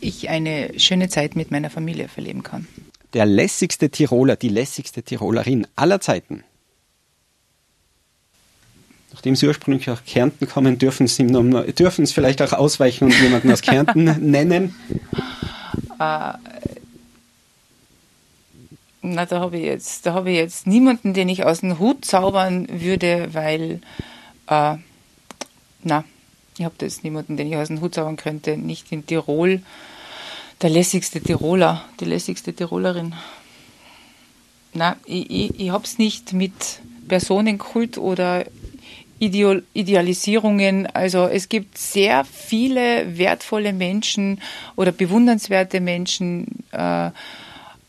ich 0.00 0.30
eine 0.30 0.80
schöne 0.80 1.08
Zeit 1.08 1.36
mit 1.36 1.52
meiner 1.52 1.70
Familie 1.70 2.08
verleben 2.08 2.42
kann. 2.42 2.66
Der 3.12 3.24
lässigste 3.24 3.88
Tiroler, 3.88 4.34
die 4.34 4.48
lässigste 4.48 5.04
Tirolerin 5.04 5.68
aller 5.76 6.00
Zeiten 6.00 6.42
nachdem 9.14 9.36
Sie 9.36 9.46
ursprünglich 9.46 9.88
aus 9.88 10.04
Kärnten 10.04 10.48
kommen, 10.48 10.76
dürfen 10.76 11.06
Sie 11.06 11.24
dürfen 11.78 12.02
es 12.02 12.12
vielleicht 12.12 12.42
auch 12.42 12.52
ausweichen 12.52 13.04
und 13.04 13.20
jemanden 13.20 13.50
aus 13.52 13.62
Kärnten 13.62 14.04
nennen? 14.30 14.74
Äh, 16.00 16.32
na, 19.02 19.26
da 19.26 19.40
habe 19.40 19.56
ich 19.56 19.64
jetzt, 19.64 20.04
ich 20.06 20.36
jetzt 20.36 20.66
niemanden, 20.66 21.14
den 21.14 21.28
ich 21.28 21.44
aus 21.44 21.60
dem 21.60 21.78
Hut 21.78 22.04
zaubern 22.04 22.66
würde, 22.68 23.28
weil, 23.32 23.80
äh, 24.48 24.76
na, 25.84 26.04
ich 26.58 26.64
habe 26.64 26.74
jetzt 26.80 27.04
niemanden, 27.04 27.36
den 27.36 27.46
ich 27.46 27.56
aus 27.56 27.68
dem 27.68 27.80
Hut 27.80 27.94
zaubern 27.94 28.16
könnte, 28.16 28.56
nicht 28.56 28.90
in 28.90 29.06
Tirol. 29.06 29.62
Der 30.60 30.70
lässigste 30.70 31.20
Tiroler, 31.20 31.84
die 32.00 32.04
lässigste 32.06 32.52
Tirolerin. 32.52 33.14
Na, 34.72 34.96
ich, 35.04 35.30
ich, 35.30 35.60
ich 35.60 35.70
habe 35.70 35.84
es 35.84 35.98
nicht 35.98 36.32
mit 36.32 36.80
Personenkult 37.06 37.98
oder 37.98 38.44
Idealisierungen. 39.24 40.86
Also 40.86 41.26
es 41.26 41.48
gibt 41.48 41.78
sehr 41.78 42.24
viele 42.24 43.18
wertvolle 43.18 43.72
Menschen 43.72 44.40
oder 44.76 44.92
bewundernswerte 44.92 45.80
Menschen. 45.80 46.64
Äh, 46.72 47.10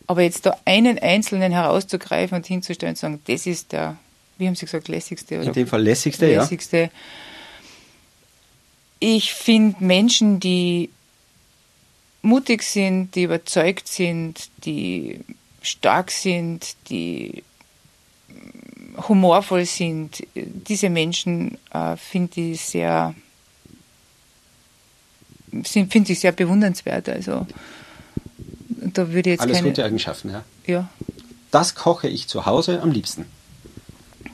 aber 0.07 0.21
jetzt 0.21 0.45
da 0.45 0.55
einen 0.65 0.99
Einzelnen 0.99 1.51
herauszugreifen 1.51 2.37
und 2.37 2.45
hinzustellen 2.45 2.91
und 2.91 2.95
zu 2.95 3.01
sagen, 3.01 3.21
das 3.25 3.45
ist 3.47 3.71
der, 3.71 3.97
wie 4.37 4.47
haben 4.47 4.55
Sie 4.55 4.65
gesagt, 4.65 4.87
lässigste? 4.87 5.37
Oder? 5.39 5.47
In 5.47 5.53
dem 5.53 5.67
Fall 5.67 5.81
lässigste, 5.81 6.27
lässigste. 6.27 6.77
ja. 6.77 6.89
Ich 8.99 9.33
finde 9.33 9.83
Menschen, 9.83 10.39
die 10.39 10.89
mutig 12.21 12.63
sind, 12.63 13.15
die 13.15 13.23
überzeugt 13.23 13.87
sind, 13.87 14.49
die 14.65 15.19
stark 15.61 16.11
sind, 16.11 16.75
die 16.89 17.43
humorvoll 19.07 19.65
sind, 19.65 20.23
diese 20.35 20.89
Menschen 20.89 21.57
äh, 21.71 21.95
finde 21.97 22.41
ich 22.41 22.61
sehr 22.61 23.15
finde 25.63 26.11
ich 26.11 26.19
sehr 26.19 26.33
bewundernswert. 26.33 27.07
Also 27.07 27.47
da 28.67 29.11
würde 29.11 29.31
jetzt 29.31 29.41
Alles 29.41 29.57
keine, 29.57 29.69
gute 29.69 29.85
Eigenschaften, 29.85 30.29
ja. 30.29 30.43
Ja. 30.65 30.89
Das 31.51 31.75
koche 31.75 32.07
ich 32.07 32.27
zu 32.27 32.45
Hause 32.45 32.81
am 32.81 32.91
liebsten. 32.91 33.25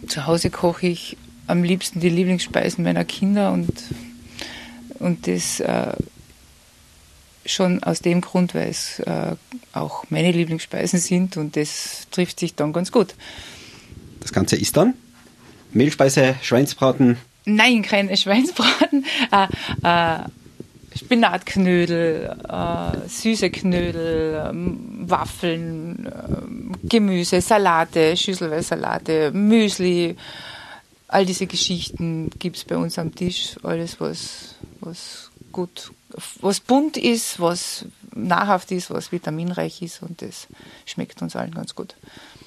Zu 0.08 0.26
Hause 0.26 0.50
koche 0.50 0.88
ich 0.88 1.18
am 1.48 1.64
liebsten 1.64 2.00
die 2.00 2.10
Lieblingsspeisen 2.10 2.84
meiner 2.84 3.06
Kinder 3.06 3.52
und, 3.52 3.70
und 5.00 5.28
das 5.28 5.60
äh, 5.60 5.94
schon 7.46 7.84
aus 7.84 8.00
dem 8.00 8.22
Grund, 8.22 8.56
weil 8.56 8.70
es 8.70 9.00
äh, 9.00 9.36
auch 9.74 10.06
meine 10.10 10.32
Lieblingsspeisen 10.32 11.00
sind 11.00 11.38
und 11.38 11.56
das 11.56 12.08
trifft 12.12 12.40
sich 12.40 12.56
dann 12.56 12.74
ganz 12.74 12.92
gut. 12.92 13.14
Das 14.32 14.36
Ganze 14.36 14.56
ist 14.56 14.78
dann 14.78 14.94
Mehlspeise, 15.74 16.36
Schweinsbraten? 16.42 17.18
Nein, 17.44 17.82
kein 17.82 18.16
Schweinsbraten. 18.16 19.06
Äh, 19.32 19.48
äh, 19.84 20.20
Spinatknödel, 20.98 22.34
äh, 22.48 23.10
süße 23.10 23.50
Knödel, 23.50 24.42
ähm, 24.50 25.04
Waffeln, 25.10 26.06
äh, 26.06 26.88
Gemüse, 26.88 27.42
Salate, 27.42 28.16
Schüsselsalate, 28.16 29.32
Müsli. 29.34 30.16
All 31.10 31.26
diese 31.26 31.46
Geschichten 31.46 32.30
gibt 32.40 32.56
es 32.56 32.64
bei 32.64 32.78
uns 32.78 32.98
am 32.98 33.14
Tisch. 33.14 33.58
Alles, 33.64 34.00
was, 34.00 34.56
was 34.80 35.30
gut, 35.52 35.92
was 36.40 36.62
bunt 36.62 36.96
ist, 36.96 37.38
was 37.42 37.86
nahrhaft 38.14 38.72
ist, 38.72 38.90
was 38.90 39.12
vitaminreich 39.12 39.82
ist 39.82 40.02
und 40.02 40.22
das 40.22 40.48
schmeckt 40.86 41.22
uns 41.22 41.36
allen 41.36 41.54
ganz 41.54 41.76
gut. 41.76 41.96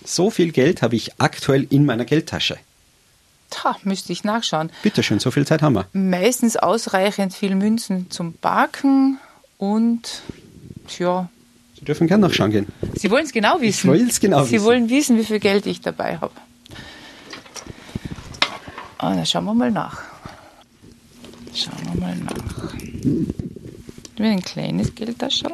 So 0.04 0.30
viel 0.30 0.52
Geld 0.52 0.82
habe 0.82 0.96
ich 0.96 1.20
aktuell 1.20 1.66
in 1.70 1.84
meiner 1.86 2.04
Geldtasche. 2.04 2.58
Tja, 3.50 3.76
müsste 3.84 4.12
ich 4.12 4.24
nachschauen. 4.24 4.70
Bitte 4.82 5.02
schön, 5.02 5.20
so 5.20 5.30
viel 5.30 5.46
Zeit 5.46 5.62
haben 5.62 5.74
wir. 5.74 5.86
Meistens 5.92 6.56
ausreichend 6.56 7.34
viel 7.34 7.54
Münzen 7.54 8.10
zum 8.10 8.32
Backen 8.34 9.18
und 9.58 10.22
ja. 10.98 11.28
Sie 11.78 11.84
dürfen 11.84 12.06
gerne 12.06 12.26
nachschauen 12.26 12.50
gehen. 12.50 12.66
Sie 12.94 13.10
wollen 13.10 13.24
es 13.24 13.32
genau 13.32 13.60
wissen. 13.60 13.92
Ich 13.92 14.00
will 14.00 14.08
es 14.08 14.20
genau 14.20 14.44
Sie 14.44 14.52
wissen. 14.52 14.60
Sie 14.60 14.64
wollen 14.64 14.90
wissen, 14.90 15.18
wie 15.18 15.24
viel 15.24 15.40
Geld 15.40 15.66
ich 15.66 15.80
dabei 15.80 16.18
habe. 16.18 16.32
Ah, 18.98 19.14
dann 19.14 19.26
schauen 19.26 19.44
wir 19.44 19.54
mal 19.54 19.70
nach. 19.70 20.02
Schauen 21.54 21.74
wir 21.92 22.00
mal 22.00 22.16
nach. 22.16 22.74
Ein 24.18 24.42
kleines 24.42 24.94
Geldtaschel. 24.94 25.50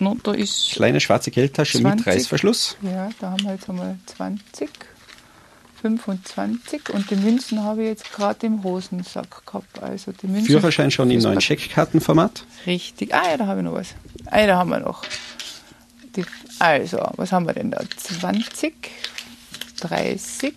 No, 0.00 0.16
da 0.22 0.32
ist 0.32 0.72
Kleine 0.72 1.00
schwarze 1.00 1.30
Geldtasche 1.30 1.78
20. 1.78 1.96
mit 1.98 2.06
Reißverschluss. 2.06 2.76
Ja, 2.82 3.10
da 3.20 3.30
haben 3.30 3.44
wir 3.44 3.52
jetzt 3.52 3.68
einmal 3.68 3.96
20, 4.06 4.68
25 5.80 6.90
und 6.90 7.10
die 7.10 7.16
Münzen 7.16 7.62
habe 7.62 7.82
ich 7.82 7.88
jetzt 7.88 8.12
gerade 8.12 8.46
im 8.46 8.64
Hosensack 8.64 9.46
gehabt. 9.46 9.82
Also 9.82 10.12
die 10.12 10.26
Münzen 10.26 10.46
Führerschein 10.46 10.90
schon 10.90 11.10
im 11.10 11.20
neuen 11.20 11.40
Scheckkartenformat? 11.40 12.44
Richtig. 12.66 13.14
Ah 13.14 13.30
ja, 13.30 13.36
da 13.36 13.46
habe 13.46 13.60
ich 13.60 13.64
noch 13.64 13.74
was. 13.74 13.94
Ah 14.26 14.40
ja, 14.40 14.46
da 14.48 14.56
haben 14.56 14.70
wir 14.70 14.80
noch. 14.80 15.04
Die, 16.16 16.24
also, 16.58 16.98
was 17.16 17.32
haben 17.32 17.46
wir 17.46 17.54
denn 17.54 17.70
da? 17.70 17.80
20, 17.96 18.74
30, 19.80 20.54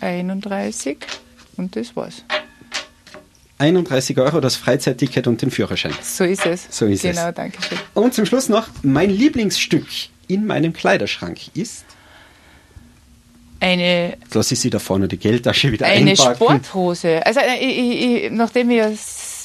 31 0.00 0.98
und 1.56 1.74
das 1.76 1.96
war's. 1.96 2.24
31 3.58 4.18
Euro 4.18 4.40
das 4.40 4.56
Freizeitticket 4.56 5.26
und 5.26 5.42
den 5.42 5.50
Führerschein. 5.50 5.92
So 6.02 6.24
ist 6.24 6.46
es. 6.46 6.66
So 6.70 6.86
ist 6.86 7.02
genau, 7.02 7.28
es. 7.28 7.34
danke 7.34 7.60
schön. 7.62 7.78
Und 7.94 8.14
zum 8.14 8.24
Schluss 8.24 8.48
noch, 8.48 8.68
mein 8.82 9.10
Lieblingsstück 9.10 9.86
in 10.28 10.46
meinem 10.46 10.72
Kleiderschrank 10.72 11.56
ist 11.56 11.84
eine. 13.60 14.16
Lass 14.32 14.52
ich 14.52 14.60
sie 14.60 14.70
da 14.70 14.78
vorne 14.78 15.08
die 15.08 15.16
Geldtasche 15.16 15.72
wieder 15.72 15.86
eine 15.86 16.10
einpacken. 16.10 16.30
Eine 16.30 16.36
Sporthose. 16.36 17.26
Also 17.26 17.40
äh, 17.40 17.56
ich, 17.58 18.24
ich, 18.24 18.30
nachdem 18.30 18.70
ich 18.70 18.80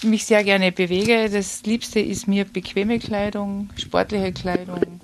mich 0.03 0.25
sehr 0.25 0.43
gerne 0.43 0.71
bewege, 0.71 1.29
das 1.29 1.63
Liebste 1.63 1.99
ist 1.99 2.27
mir 2.27 2.45
bequeme 2.45 2.99
Kleidung, 2.99 3.69
sportliche 3.77 4.31
Kleidung. 4.31 5.01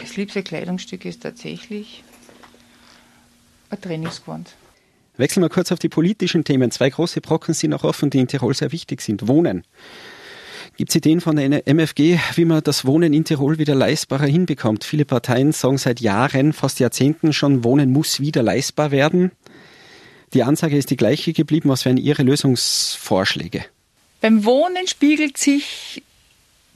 Das 0.00 0.16
liebste 0.16 0.42
Kleidungsstück 0.42 1.04
ist 1.04 1.22
tatsächlich 1.22 2.04
ein 3.70 3.80
Trainingsgewand. 3.80 4.54
Wechseln 5.16 5.42
wir 5.42 5.48
kurz 5.48 5.72
auf 5.72 5.78
die 5.78 5.88
politischen 5.88 6.44
Themen. 6.44 6.70
Zwei 6.70 6.90
große 6.90 7.20
Brocken 7.20 7.54
sind 7.54 7.70
noch 7.70 7.84
offen, 7.84 8.10
die 8.10 8.18
in 8.18 8.28
Tirol 8.28 8.54
sehr 8.54 8.72
wichtig 8.72 9.00
sind. 9.00 9.28
Wohnen. 9.28 9.64
Gibt 10.76 10.90
es 10.90 10.96
Ideen 10.96 11.22
von 11.22 11.36
der 11.36 11.66
MFG, 11.66 12.18
wie 12.34 12.44
man 12.44 12.62
das 12.62 12.84
Wohnen 12.84 13.14
in 13.14 13.24
Tirol 13.24 13.58
wieder 13.58 13.74
leistbarer 13.74 14.26
hinbekommt? 14.26 14.84
Viele 14.84 15.06
Parteien 15.06 15.52
sagen 15.52 15.78
seit 15.78 16.00
Jahren, 16.00 16.52
fast 16.52 16.80
Jahrzehnten 16.80 17.32
schon, 17.32 17.64
Wohnen 17.64 17.90
muss 17.90 18.20
wieder 18.20 18.42
leistbar 18.42 18.90
werden. 18.90 19.30
Die 20.34 20.42
Ansage 20.42 20.76
ist 20.76 20.90
die 20.90 20.96
gleiche 20.96 21.32
geblieben. 21.32 21.70
Was 21.70 21.86
wären 21.86 21.96
Ihre 21.96 22.22
Lösungsvorschläge? 22.22 23.64
Beim 24.20 24.44
Wohnen 24.44 24.86
spiegelt 24.86 25.38
sich 25.38 26.02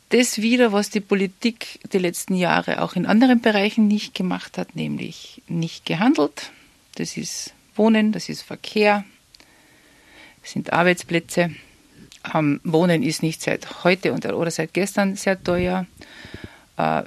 das 0.08 0.38
wieder, 0.38 0.72
was 0.72 0.88
die 0.88 1.00
Politik 1.00 1.80
die 1.92 1.98
letzten 1.98 2.34
Jahre 2.34 2.80
auch 2.80 2.94
in 2.94 3.04
anderen 3.04 3.42
Bereichen 3.42 3.86
nicht 3.86 4.14
gemacht 4.14 4.56
hat, 4.56 4.76
nämlich 4.76 5.42
nicht 5.46 5.84
gehandelt. 5.84 6.52
Das 6.94 7.16
ist 7.16 7.52
Wohnen, 7.80 8.12
das 8.12 8.28
ist 8.28 8.42
Verkehr, 8.42 9.04
das 10.42 10.52
sind 10.52 10.70
Arbeitsplätze. 10.70 11.50
Ähm, 12.34 12.60
Wohnen 12.62 13.02
ist 13.02 13.22
nicht 13.22 13.40
seit 13.40 13.84
heute 13.84 14.12
oder 14.12 14.50
seit 14.50 14.74
gestern 14.74 15.16
sehr 15.16 15.42
teuer. 15.42 15.86
Äh, 16.76 17.04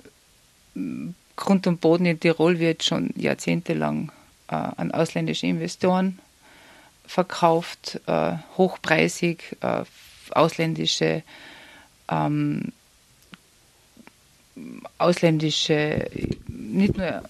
Grund 1.36 1.68
und 1.68 1.80
Boden 1.80 2.08
in 2.08 2.20
Tirol 2.20 2.58
wird 2.58 2.84
schon 2.84 3.12
jahrzehntelang 3.16 4.12
äh, 4.48 4.56
an 4.56 4.90
ausländische 4.92 5.46
Investoren 5.46 6.18
verkauft, 7.06 8.02
äh, 8.08 8.38
hochpreisig, 8.58 9.58
äh, 9.62 9.84
ausländische 10.32 11.22
ähm, 12.10 12.72
ausländische, 14.98 16.10
nicht 16.48 16.98
nur 16.98 17.24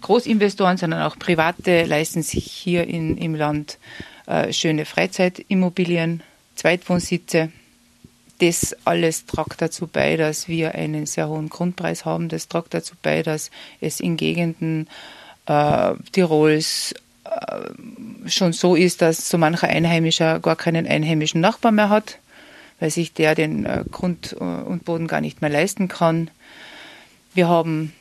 Großinvestoren, 0.00 0.76
sondern 0.76 1.02
auch 1.02 1.18
Private 1.18 1.84
leisten 1.84 2.22
sich 2.22 2.44
hier 2.44 2.86
in, 2.86 3.16
im 3.16 3.34
Land 3.34 3.78
äh, 4.26 4.52
schöne 4.52 4.84
Freizeitimmobilien, 4.84 6.22
Zweitwohnsitze. 6.54 7.50
Das 8.40 8.76
alles 8.84 9.26
tragt 9.26 9.60
dazu 9.60 9.86
bei, 9.86 10.16
dass 10.16 10.48
wir 10.48 10.74
einen 10.74 11.06
sehr 11.06 11.28
hohen 11.28 11.48
Grundpreis 11.48 12.04
haben. 12.04 12.28
Das 12.28 12.48
tragt 12.48 12.72
dazu 12.72 12.94
bei, 13.02 13.22
dass 13.22 13.50
es 13.80 14.00
in 14.00 14.16
Gegenden 14.16 14.88
äh, 15.46 15.94
Tirols 16.12 16.94
äh, 17.24 18.28
schon 18.28 18.52
so 18.52 18.74
ist, 18.74 19.02
dass 19.02 19.28
so 19.28 19.38
mancher 19.38 19.68
Einheimischer 19.68 20.40
gar 20.40 20.56
keinen 20.56 20.86
einheimischen 20.86 21.40
Nachbar 21.40 21.72
mehr 21.72 21.88
hat, 21.88 22.18
weil 22.80 22.90
sich 22.90 23.12
der 23.12 23.34
den 23.34 23.66
äh, 23.66 23.84
Grund 23.90 24.36
äh, 24.38 24.44
und 24.44 24.84
Boden 24.84 25.08
gar 25.08 25.20
nicht 25.20 25.40
mehr 25.40 25.50
leisten 25.50 25.88
kann. 25.88 26.30
Wir 27.34 27.48
haben 27.48 27.92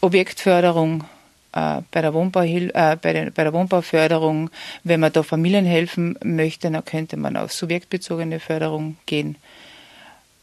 Objektförderung 0.00 1.04
äh, 1.52 1.82
bei, 1.90 2.00
der 2.00 2.14
äh, 2.14 2.96
bei, 2.96 3.12
der, 3.12 3.30
bei 3.30 3.44
der 3.44 3.52
Wohnbauförderung. 3.52 4.50
Wenn 4.84 5.00
man 5.00 5.12
da 5.12 5.22
Familien 5.22 5.64
helfen 5.64 6.18
möchte, 6.22 6.70
dann 6.70 6.84
könnte 6.84 7.16
man 7.16 7.36
auf 7.36 7.52
subjektbezogene 7.52 8.40
Förderung 8.40 8.96
gehen. 9.06 9.36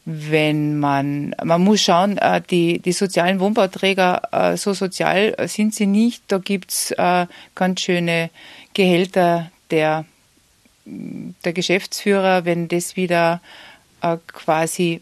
Wenn 0.04 0.78
man, 0.78 1.34
man 1.42 1.62
muss 1.62 1.82
schauen, 1.82 2.18
äh, 2.18 2.40
die, 2.40 2.78
die 2.78 2.92
sozialen 2.92 3.40
Wohnbauträger, 3.40 4.22
äh, 4.32 4.56
so 4.56 4.72
sozial 4.72 5.34
sind 5.46 5.74
sie 5.74 5.86
nicht. 5.86 6.22
Da 6.28 6.38
gibt's 6.38 6.92
äh, 6.92 7.26
ganz 7.54 7.80
schöne 7.80 8.30
Gehälter 8.74 9.50
der, 9.70 10.04
der 10.86 11.52
Geschäftsführer, 11.52 12.44
wenn 12.44 12.68
das 12.68 12.96
wieder 12.96 13.40
quasi 14.32 15.00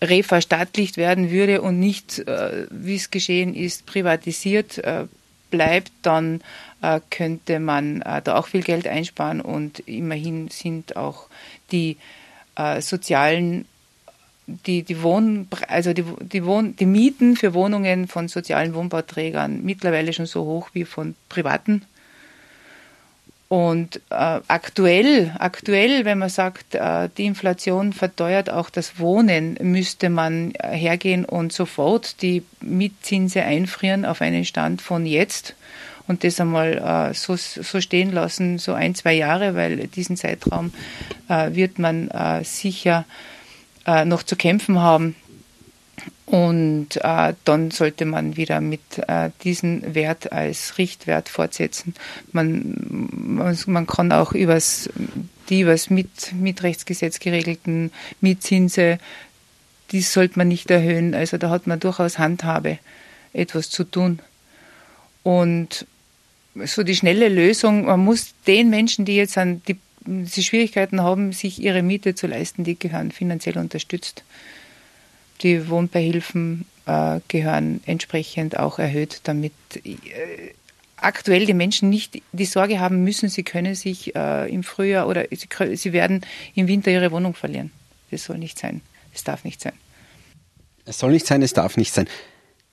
reverstaatlicht 0.00 0.96
werden 0.96 1.30
würde 1.30 1.60
und 1.62 1.80
nicht, 1.80 2.20
äh, 2.20 2.66
wie 2.70 2.96
es 2.96 3.10
geschehen 3.10 3.54
ist, 3.54 3.86
privatisiert 3.86 4.78
äh, 4.78 5.06
bleibt, 5.50 5.92
dann 6.02 6.40
äh, 6.82 7.00
könnte 7.10 7.58
man 7.58 8.02
äh, 8.02 8.22
da 8.22 8.36
auch 8.36 8.46
viel 8.46 8.62
Geld 8.62 8.86
einsparen 8.86 9.40
und 9.40 9.80
immerhin 9.80 10.48
sind 10.48 10.96
auch 10.96 11.26
die 11.72 11.96
äh, 12.56 12.80
sozialen 12.80 13.66
die, 14.48 14.82
die, 14.82 15.02
Wohn, 15.02 15.46
also 15.68 15.92
die, 15.92 16.04
die, 16.20 16.44
Wohn, 16.44 16.74
die 16.74 16.86
Mieten 16.86 17.36
für 17.36 17.52
Wohnungen 17.52 18.08
von 18.08 18.28
sozialen 18.28 18.74
Wohnbauträgern 18.74 19.62
mittlerweile 19.62 20.14
schon 20.14 20.24
so 20.24 20.44
hoch 20.46 20.70
wie 20.72 20.86
von 20.86 21.14
privaten. 21.28 21.82
Und 23.48 24.02
äh, 24.10 24.40
aktuell, 24.46 25.34
aktuell, 25.38 26.04
wenn 26.04 26.18
man 26.18 26.28
sagt, 26.28 26.74
äh, 26.74 27.08
die 27.16 27.24
Inflation 27.24 27.94
verteuert 27.94 28.50
auch 28.50 28.68
das 28.68 28.98
Wohnen, 28.98 29.56
müsste 29.62 30.10
man 30.10 30.52
hergehen 30.62 31.24
und 31.24 31.52
sofort 31.52 32.20
die 32.20 32.42
Mietzinse 32.60 33.42
einfrieren 33.42 34.04
auf 34.04 34.20
einen 34.20 34.44
Stand 34.44 34.82
von 34.82 35.06
jetzt 35.06 35.54
und 36.08 36.24
das 36.24 36.40
einmal 36.40 37.10
äh, 37.10 37.14
so, 37.14 37.36
so 37.36 37.80
stehen 37.80 38.12
lassen, 38.12 38.58
so 38.58 38.74
ein, 38.74 38.94
zwei 38.94 39.14
Jahre, 39.14 39.54
weil 39.54 39.86
diesen 39.86 40.16
Zeitraum 40.16 40.72
äh, 41.28 41.54
wird 41.54 41.78
man 41.78 42.08
äh, 42.08 42.44
sicher 42.44 43.06
äh, 43.86 44.04
noch 44.04 44.22
zu 44.22 44.36
kämpfen 44.36 44.80
haben. 44.80 45.14
Und 46.28 46.96
äh, 47.02 47.32
dann 47.46 47.70
sollte 47.70 48.04
man 48.04 48.36
wieder 48.36 48.60
mit 48.60 48.82
äh, 49.06 49.30
diesem 49.44 49.94
Wert 49.94 50.30
als 50.30 50.76
Richtwert 50.76 51.30
fortsetzen. 51.30 51.94
Man, 52.32 53.08
man, 53.66 53.86
kann 53.86 54.12
auch 54.12 54.32
übers, 54.32 54.90
die 55.48 55.62
übers 55.62 55.88
mit, 55.88 56.34
Mietrechtsgesetz 56.34 57.18
geregelten 57.18 57.92
Mietzinse, 58.20 58.98
die 59.90 60.02
sollte 60.02 60.38
man 60.38 60.48
nicht 60.48 60.70
erhöhen. 60.70 61.14
Also 61.14 61.38
da 61.38 61.48
hat 61.48 61.66
man 61.66 61.80
durchaus 61.80 62.18
Handhabe, 62.18 62.78
etwas 63.32 63.70
zu 63.70 63.84
tun. 63.84 64.18
Und 65.22 65.86
so 66.62 66.82
die 66.82 66.96
schnelle 66.96 67.30
Lösung, 67.30 67.86
man 67.86 68.00
muss 68.00 68.34
den 68.46 68.68
Menschen, 68.68 69.06
die 69.06 69.16
jetzt 69.16 69.38
an 69.38 69.62
die 69.66 69.78
sie 70.24 70.42
Schwierigkeiten 70.42 71.02
haben, 71.02 71.32
sich 71.32 71.62
ihre 71.62 71.82
Miete 71.82 72.14
zu 72.14 72.26
leisten, 72.26 72.64
die 72.64 72.78
gehören 72.78 73.12
finanziell 73.12 73.56
unterstützt. 73.56 74.24
Die 75.42 75.68
Wohnbeihilfen 75.68 76.66
äh, 76.86 77.20
gehören 77.28 77.80
entsprechend 77.86 78.58
auch 78.58 78.78
erhöht, 78.78 79.20
damit 79.24 79.52
äh, 79.84 79.96
aktuell 80.96 81.46
die 81.46 81.54
Menschen 81.54 81.90
nicht 81.90 82.20
die 82.32 82.44
Sorge 82.44 82.80
haben 82.80 83.04
müssen, 83.04 83.28
sie 83.28 83.44
können 83.44 83.74
sich 83.74 84.14
äh, 84.16 84.52
im 84.52 84.62
Frühjahr 84.62 85.06
oder 85.08 85.26
sie, 85.30 85.76
sie 85.76 85.92
werden 85.92 86.22
im 86.54 86.66
Winter 86.66 86.90
ihre 86.90 87.12
Wohnung 87.12 87.34
verlieren. 87.34 87.70
Das 88.10 88.24
soll 88.24 88.38
nicht 88.38 88.58
sein. 88.58 88.80
Das 89.12 89.24
darf 89.24 89.44
nicht 89.44 89.60
sein. 89.60 89.74
Es 90.84 90.98
soll 90.98 91.12
nicht 91.12 91.26
sein, 91.26 91.42
es 91.42 91.52
darf 91.52 91.76
nicht 91.76 91.92
sein. 91.92 92.08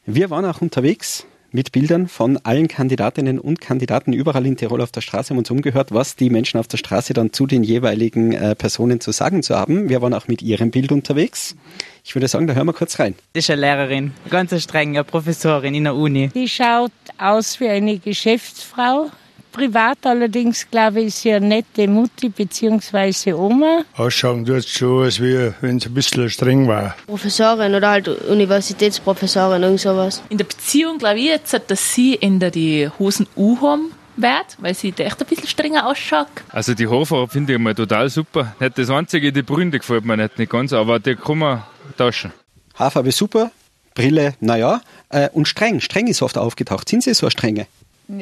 Wir 0.06 0.30
waren 0.30 0.46
auch 0.46 0.62
unterwegs 0.62 1.26
mit 1.56 1.72
Bildern 1.72 2.08
von 2.10 2.38
allen 2.44 2.68
Kandidatinnen 2.68 3.40
und 3.40 3.62
Kandidaten 3.62 4.12
überall 4.12 4.46
in 4.46 4.58
Tirol 4.58 4.82
auf 4.82 4.92
der 4.92 5.00
Straße 5.00 5.30
haben 5.30 5.38
uns 5.38 5.50
umgehört, 5.50 5.94
was 5.94 6.18
die 6.18 6.30
Menschen 6.30 6.60
auf 6.60 6.68
der 6.68 6.78
Straße 6.78 7.14
dann 7.14 7.32
zu 7.32 7.48
den 7.48 7.64
jeweiligen 7.64 8.34
äh, 8.34 8.56
Personen 8.56 9.00
zu 9.00 9.12
sagen 9.12 9.42
zu 9.42 9.56
haben. 9.56 9.88
Wir 9.88 10.02
waren 10.02 10.14
auch 10.14 10.28
mit 10.28 10.42
ihrem 10.42 10.70
Bild 10.70 10.92
unterwegs. 10.92 11.56
Ich 12.04 12.14
würde 12.14 12.28
sagen, 12.28 12.46
da 12.46 12.54
hören 12.54 12.68
wir 12.68 12.74
kurz 12.74 13.00
rein. 13.00 13.16
Das 13.34 13.46
ist 13.46 13.50
eine 13.50 13.62
Lehrerin, 13.62 14.12
ganz 14.30 14.62
streng, 14.62 14.90
eine 14.90 15.06
Professorin 15.06 15.74
in 15.74 15.86
der 15.86 15.96
Uni. 15.96 16.30
Die 16.36 16.50
schaut 16.50 16.92
aus 17.18 17.60
wie 17.62 17.70
eine 17.70 18.00
Geschäftsfrau, 18.00 19.10
Privat 19.56 20.06
allerdings, 20.06 20.70
glaube 20.70 21.00
ich, 21.00 21.08
ist 21.08 21.22
sie 21.22 21.32
eine 21.32 21.48
nette 21.48 21.88
Mutti 21.88 22.28
bzw. 22.28 23.32
Oma. 23.32 23.86
Ausschauen 23.96 24.46
tut 24.46 24.58
es 24.58 24.70
schon, 24.70 25.06
als 25.06 25.22
wie 25.22 25.54
wenn 25.62 25.80
sie 25.80 25.88
ein 25.88 25.94
bisschen 25.94 26.30
streng 26.30 26.68
war. 26.68 26.94
Professorin 27.08 27.74
oder 27.74 27.90
halt 27.92 28.10
Universitätsprofessorin, 28.10 29.64
irgend 29.64 29.80
sowas. 29.80 30.22
In 30.28 30.38
der 30.38 30.44
Beziehung 30.44 30.98
glaube 30.98 31.20
ich 31.20 31.28
jetzt, 31.28 31.58
dass 31.68 31.94
sie 31.94 32.16
in 32.16 32.42
der 32.42 32.52
die 32.52 32.90
Hosen 33.00 33.28
U 33.38 33.58
haben 33.62 33.94
wird, 34.18 34.58
weil 34.58 34.74
sie 34.74 34.94
echt 34.98 35.22
ein 35.22 35.26
bisschen 35.26 35.48
strenger 35.48 35.88
ausschaut. 35.88 36.28
Also 36.50 36.74
die 36.74 36.90
Haarfarbe 36.90 37.32
finde 37.32 37.54
ich 37.54 37.60
mal 37.60 37.74
total 37.74 38.10
super. 38.10 38.54
Nicht 38.60 38.78
das 38.78 38.90
einzige, 38.90 39.32
die 39.32 39.42
Bründe 39.42 39.80
gefällt 39.80 40.04
mir 40.04 40.18
nicht, 40.18 40.38
nicht 40.38 40.52
ganz, 40.52 40.74
aber 40.74 41.00
die 41.00 41.16
kann 41.16 41.38
man 41.38 41.64
tauschen. 41.98 42.34
Haarfarbe 42.74 43.14
super, 43.14 43.52
Brille, 43.94 44.34
naja. 44.42 44.82
Äh, 45.08 45.30
und 45.30 45.48
streng, 45.48 45.80
streng 45.80 46.08
ist 46.08 46.22
oft 46.22 46.38
aufgetaucht. 46.38 46.90
Sind 46.90 47.04
Sie 47.04 47.14
so 47.14 47.30
strenge? 47.30 47.68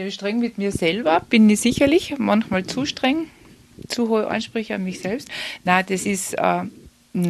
Streng 0.10 0.40
mit 0.40 0.58
mir 0.58 0.72
selber 0.72 1.22
bin 1.30 1.50
ich 1.50 1.60
sicherlich, 1.60 2.16
manchmal 2.18 2.66
zu 2.66 2.86
streng, 2.86 3.28
zu 3.88 4.10
hohe 4.10 4.28
Ansprüche 4.28 4.76
an 4.76 4.84
mich 4.84 5.00
selbst. 5.00 5.30
Na, 5.64 5.84
das 5.84 6.06
ist 6.06 6.34
äh, 6.34 6.64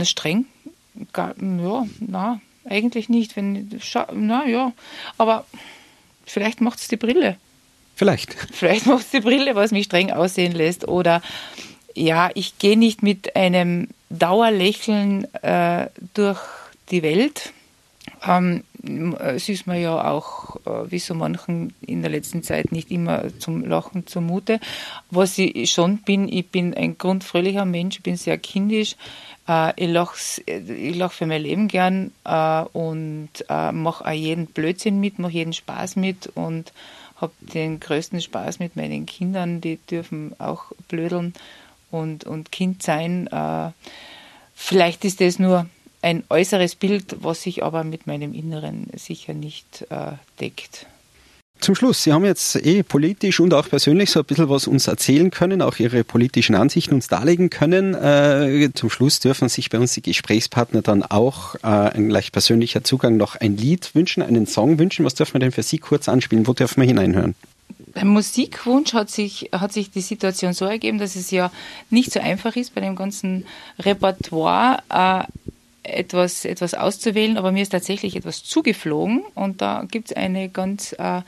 streng. 0.06 0.46
Gar, 1.12 1.36
ja, 1.42 1.88
na, 2.00 2.42
eigentlich 2.66 3.10
nicht. 3.10 3.36
Wenn, 3.36 3.70
na 4.14 4.46
ja, 4.48 4.74
aber 5.18 5.46
vielleicht 6.26 6.62
macht 6.62 6.80
es 6.80 6.88
die 6.88 6.98
Brille. 6.98 7.38
Vielleicht. 7.96 8.34
Vielleicht 8.52 8.88
macht 8.88 9.06
es 9.06 9.12
die 9.12 9.20
Brille, 9.20 9.56
was 9.56 9.72
mich 9.72 9.86
streng 9.86 10.12
aussehen 10.12 10.54
lässt. 10.54 10.88
Oder 10.88 11.22
ja, 11.94 12.32
ich 12.34 12.58
gehe 12.58 12.78
nicht 12.78 13.04
mit 13.04 13.36
einem 13.36 13.88
Dauerlächeln 14.10 15.32
äh, 15.44 15.88
durch 16.16 16.40
die 16.90 17.04
Welt. 17.04 17.54
Ähm, 18.26 18.64
es 19.20 19.50
ist 19.50 19.68
mir 19.68 19.80
ja 19.80 20.12
auch, 20.12 20.58
äh, 20.66 20.92
wie 20.92 21.00
so 21.00 21.14
manchen 21.14 21.74
in 21.82 22.02
der 22.02 22.12
letzten 22.12 22.44
Zeit, 22.44 22.72
nicht 22.72 22.92
immer 22.92 23.24
zum 23.40 23.64
Lachen 23.66 24.08
zumute. 24.08 24.60
Was 25.10 25.38
ich 25.38 25.72
schon 25.72 26.00
bin, 26.00 26.28
ich 26.28 26.50
bin 26.50 26.74
ein 26.74 26.98
grundfröhlicher 26.98 27.66
Mensch, 27.66 27.98
ich 27.98 28.04
bin 28.04 28.18
sehr 28.18 28.38
kindisch. 28.38 28.96
Äh, 29.48 29.74
ich 29.78 29.90
lache 29.90 30.16
ich 30.46 30.96
lach 30.96 31.12
für 31.12 31.26
mein 31.26 31.42
Leben 31.42 31.68
gern 31.68 32.12
äh, 32.26 32.62
und 32.74 33.30
mache 33.50 34.06
auch 34.06 34.12
jeden 34.12 34.48
Blödsinn 34.48 35.00
mit, 35.00 35.20
mache 35.20 35.34
jeden 35.34 35.54
Spaß 35.54 35.96
mit 35.96 36.28
und 36.36 36.74
habe 37.18 37.34
den 37.40 37.80
größten 37.80 38.22
Spaß 38.22 38.60
mit 38.60 38.76
meinen 38.76 39.06
Kindern. 39.06 39.62
Die 39.62 39.78
dürfen 39.90 40.36
auch 40.40 40.66
blödeln 40.88 41.34
und, 41.90 42.26
und 42.26 42.52
Kind 42.52 42.84
sein. 42.84 43.30
Vielleicht 44.56 45.06
ist 45.06 45.22
das 45.22 45.40
nur 45.40 45.68
ein 46.04 46.24
äußeres 46.30 46.76
Bild, 46.76 47.16
was 47.22 47.42
sich 47.42 47.64
aber 47.64 47.84
mit 47.84 48.08
meinem 48.08 48.34
Inneren 48.34 48.88
sicher 48.96 49.34
nicht 49.34 49.86
äh, 49.90 50.14
deckt. 50.40 50.86
Zum 51.60 51.76
Schluss, 51.76 52.04
Sie 52.04 52.12
haben 52.12 52.26
jetzt 52.26 52.58
eh 52.58 52.84
politisch 52.84 53.40
und 53.40 53.54
auch 53.54 53.70
persönlich 53.70 54.10
so 54.10 54.20
ein 54.20 54.26
bisschen 54.26 54.50
was 54.50 54.68
uns 54.68 54.88
erzählen 54.88 55.32
können, 55.32 55.62
auch 55.62 55.80
Ihre 55.80 56.04
politischen 56.04 56.56
Ansichten 56.56 56.96
uns 56.96 57.08
darlegen 57.08 57.50
können. 57.50 57.94
Äh, 57.94 58.72
zum 58.74 58.90
Schluss 58.90 59.22
dürfen 59.22 59.48
sich 59.48 59.70
bei 59.70 59.80
uns 59.80 59.94
die 59.94 60.02
Gesprächspartner 60.02 60.82
dann 60.82 61.04
auch 61.04 61.56
äh, 61.64 61.68
ein 61.68 62.10
gleich 62.10 62.34
persönlicher 62.34 62.84
Zugang 62.84 63.16
noch 63.16 63.38
ein 63.38 63.56
Lied 63.56 63.96
wünschen, 63.96 64.22
einen 64.24 64.46
Song 64.46 64.78
wünschen. 64.78 65.06
Was 65.06 65.14
dürfen 65.14 65.36
wir 65.36 65.40
denn 65.40 65.54
für 65.54 65.64
Sie 65.64 65.78
kurz 65.78 66.10
anspielen? 66.10 66.48
Wo 66.48 66.54
dürfen 66.54 66.82
wir 66.82 66.88
hineinhören? 66.88 67.34
Beim 67.94 68.10
Musikwunsch 68.10 68.94
hat 68.94 69.10
sich, 69.10 69.50
hat 69.54 69.72
sich 69.72 69.90
die 69.90 70.02
Situation 70.02 70.52
so 70.52 70.66
ergeben, 70.66 70.98
dass 70.98 71.16
es 71.16 71.32
ja 71.32 71.50
nicht 71.90 72.12
so 72.12 72.20
einfach 72.20 72.58
ist, 72.58 72.76
bei 72.76 72.82
dem 72.82 72.98
ganzen 72.98 73.46
Repertoire 73.80 74.80
äh, 74.90 75.24
etwas, 75.84 76.46
etwas 76.46 76.74
auszuwählen, 76.74 77.38
aber 77.38 77.52
mir 77.52 77.62
ist 77.62 77.70
tatsächlich 77.70 78.16
etwas 78.16 78.44
zugeflogen 78.44 79.24
und 79.36 79.62
da 79.62 79.86
gibt 79.90 80.12
es 80.12 80.18
eine 80.18 80.50
ganz 80.50 80.94
äh, 80.94 81.22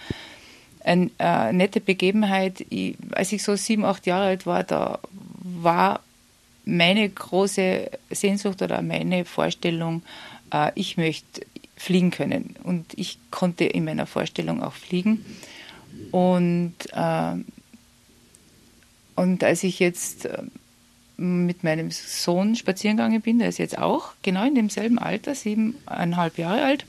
eine, 0.85 1.09
äh, 1.19 1.51
nette 1.51 1.81
Begebenheit. 1.81 2.65
Ich, 2.69 2.95
als 3.11 3.31
ich 3.31 3.43
so 3.43 3.55
sieben, 3.55 3.85
acht 3.85 4.05
Jahre 4.05 4.25
alt 4.25 4.45
war, 4.45 4.63
da 4.63 4.99
war 5.43 6.01
meine 6.63 7.07
große 7.09 7.89
Sehnsucht 8.09 8.61
oder 8.61 8.81
meine 8.81 9.25
Vorstellung, 9.25 10.03
äh, 10.53 10.71
ich 10.75 10.97
möchte 10.97 11.45
fliegen 11.75 12.11
können. 12.11 12.55
Und 12.63 12.85
ich 12.95 13.19
konnte 13.31 13.65
in 13.65 13.85
meiner 13.85 14.05
Vorstellung 14.05 14.63
auch 14.63 14.73
fliegen. 14.73 15.25
Und, 16.11 16.75
äh, 16.93 17.35
und 19.15 19.43
als 19.43 19.63
ich 19.63 19.79
jetzt 19.79 20.25
äh, 20.25 20.43
mit 21.17 21.63
meinem 21.63 21.91
Sohn 21.91 22.55
spazieren 22.55 22.97
gegangen 22.97 23.21
bin, 23.21 23.39
der 23.39 23.49
ist 23.49 23.57
jetzt 23.57 23.77
auch 23.77 24.13
genau 24.21 24.45
in 24.45 24.55
demselben 24.55 24.99
Alter, 24.99 25.35
siebeneinhalb 25.35 26.37
Jahre 26.37 26.63
alt, 26.63 26.85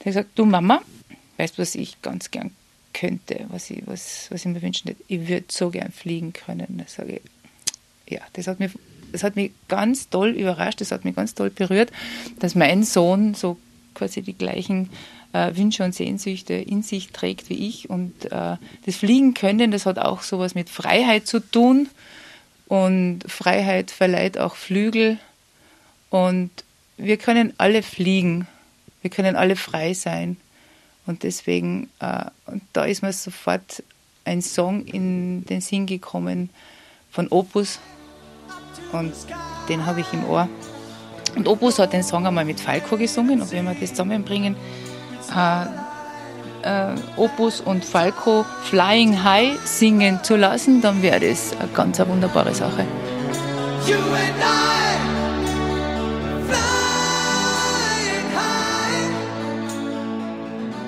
hat 0.00 0.04
gesagt, 0.04 0.30
du 0.36 0.44
Mama, 0.44 0.80
weißt 1.36 1.58
du, 1.58 1.62
was 1.62 1.74
ich 1.74 2.00
ganz 2.02 2.30
gern 2.30 2.50
könnte, 2.94 3.46
was 3.48 3.70
ich, 3.70 3.82
was, 3.86 4.26
was 4.30 4.44
ich 4.44 4.52
mir 4.52 4.62
wünschen 4.62 4.88
würde? 4.88 5.00
Ich 5.08 5.28
würde 5.28 5.46
so 5.48 5.70
gern 5.70 5.92
fliegen 5.92 6.32
können. 6.32 6.78
Da 6.78 6.84
sage 6.86 7.20
ich, 8.06 8.12
ja, 8.12 8.20
das 8.32 8.46
hat, 8.46 8.58
mich, 8.60 8.72
das 9.12 9.22
hat 9.22 9.36
mich 9.36 9.52
ganz 9.68 10.08
toll 10.08 10.30
überrascht, 10.30 10.80
das 10.80 10.90
hat 10.90 11.04
mich 11.04 11.14
ganz 11.14 11.34
toll 11.34 11.50
berührt, 11.50 11.92
dass 12.38 12.54
mein 12.54 12.82
Sohn 12.82 13.34
so 13.34 13.56
quasi 13.94 14.22
die 14.22 14.36
gleichen 14.36 14.90
äh, 15.32 15.54
Wünsche 15.56 15.84
und 15.84 15.94
Sehnsüchte 15.94 16.54
in 16.54 16.82
sich 16.82 17.10
trägt 17.10 17.50
wie 17.50 17.68
ich. 17.68 17.90
Und 17.90 18.26
äh, 18.26 18.56
das 18.86 18.96
Fliegen 18.96 19.34
können, 19.34 19.70
das 19.70 19.86
hat 19.86 19.98
auch 19.98 20.22
sowas 20.22 20.54
mit 20.54 20.70
Freiheit 20.70 21.26
zu 21.26 21.40
tun. 21.40 21.88
Und 22.68 23.20
Freiheit 23.26 23.90
verleiht 23.90 24.38
auch 24.38 24.54
Flügel. 24.54 25.18
Und 26.10 26.50
wir 26.98 27.16
können 27.16 27.54
alle 27.58 27.82
fliegen. 27.82 28.46
Wir 29.02 29.10
können 29.10 29.36
alle 29.36 29.56
frei 29.56 29.94
sein. 29.94 30.36
Und 31.06 31.22
deswegen, 31.22 31.88
äh, 32.00 32.26
und 32.46 32.62
da 32.74 32.84
ist 32.84 33.02
mir 33.02 33.12
sofort 33.12 33.82
ein 34.26 34.42
Song 34.42 34.84
in 34.84 35.46
den 35.46 35.62
Sinn 35.62 35.86
gekommen 35.86 36.50
von 37.10 37.28
Opus. 37.28 37.80
Und 38.92 39.14
den 39.70 39.86
habe 39.86 40.02
ich 40.02 40.12
im 40.12 40.24
Ohr. 40.26 40.48
Und 41.34 41.48
Opus 41.48 41.78
hat 41.78 41.94
den 41.94 42.02
Song 42.02 42.26
einmal 42.26 42.44
mit 42.44 42.60
Falco 42.60 42.98
gesungen. 42.98 43.40
Und 43.40 43.50
wenn 43.50 43.64
wir 43.64 43.74
das 43.74 43.90
zusammenbringen, 43.90 44.56
äh, 45.34 45.66
äh, 46.62 46.94
Opus 47.16 47.60
und 47.60 47.84
Falco 47.84 48.44
Flying 48.64 49.22
High 49.22 49.58
singen 49.64 50.20
zu 50.22 50.36
lassen, 50.36 50.80
dann 50.80 51.02
wäre 51.02 51.20
das 51.20 51.52
eine 51.58 51.68
ganz 51.72 52.00
eine 52.00 52.10
wunderbare 52.10 52.54
Sache. 52.54 52.84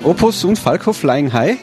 Opus 0.03 0.43
und 0.43 0.57
Falco 0.57 0.93
Flying 0.93 1.31
High. 1.31 1.59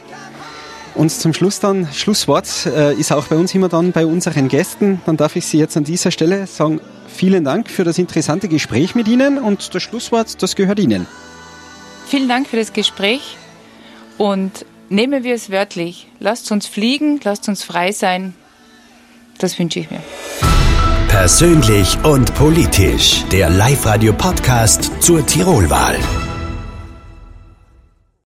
Und 0.95 1.11
zum 1.11 1.33
Schluss 1.33 1.59
dann, 1.59 1.87
Schlusswort 1.93 2.65
äh, 2.65 2.93
ist 2.93 3.11
auch 3.11 3.27
bei 3.27 3.35
uns 3.35 3.53
immer 3.53 3.69
dann 3.69 3.91
bei 3.91 4.05
unseren 4.05 4.47
Gästen. 4.47 5.01
Dann 5.05 5.17
darf 5.17 5.35
ich 5.35 5.45
Sie 5.45 5.57
jetzt 5.57 5.77
an 5.77 5.83
dieser 5.83 6.11
Stelle 6.11 6.47
sagen, 6.47 6.81
vielen 7.07 7.43
Dank 7.43 7.69
für 7.69 7.83
das 7.83 7.97
interessante 7.97 8.47
Gespräch 8.47 8.95
mit 8.95 9.07
Ihnen 9.07 9.37
und 9.37 9.73
das 9.73 9.83
Schlusswort, 9.83 10.41
das 10.41 10.55
gehört 10.55 10.79
Ihnen. 10.79 11.05
Vielen 12.07 12.27
Dank 12.27 12.47
für 12.47 12.57
das 12.57 12.73
Gespräch 12.73 13.37
und 14.19 14.65
nehmen 14.89 15.23
wir 15.23 15.33
es 15.33 15.49
wörtlich. 15.49 16.07
Lasst 16.19 16.51
uns 16.51 16.67
fliegen, 16.67 17.19
lasst 17.23 17.47
uns 17.47 17.63
frei 17.63 17.91
sein. 17.91 18.35
Das 19.39 19.57
wünsche 19.57 19.79
ich 19.79 19.89
mir. 19.89 20.01
Persönlich 21.07 21.97
und 22.03 22.35
politisch. 22.35 23.23
Der 23.31 23.49
Live-Radio-Podcast 23.49 24.91
zur 25.01 25.25
Tirolwahl. 25.25 25.97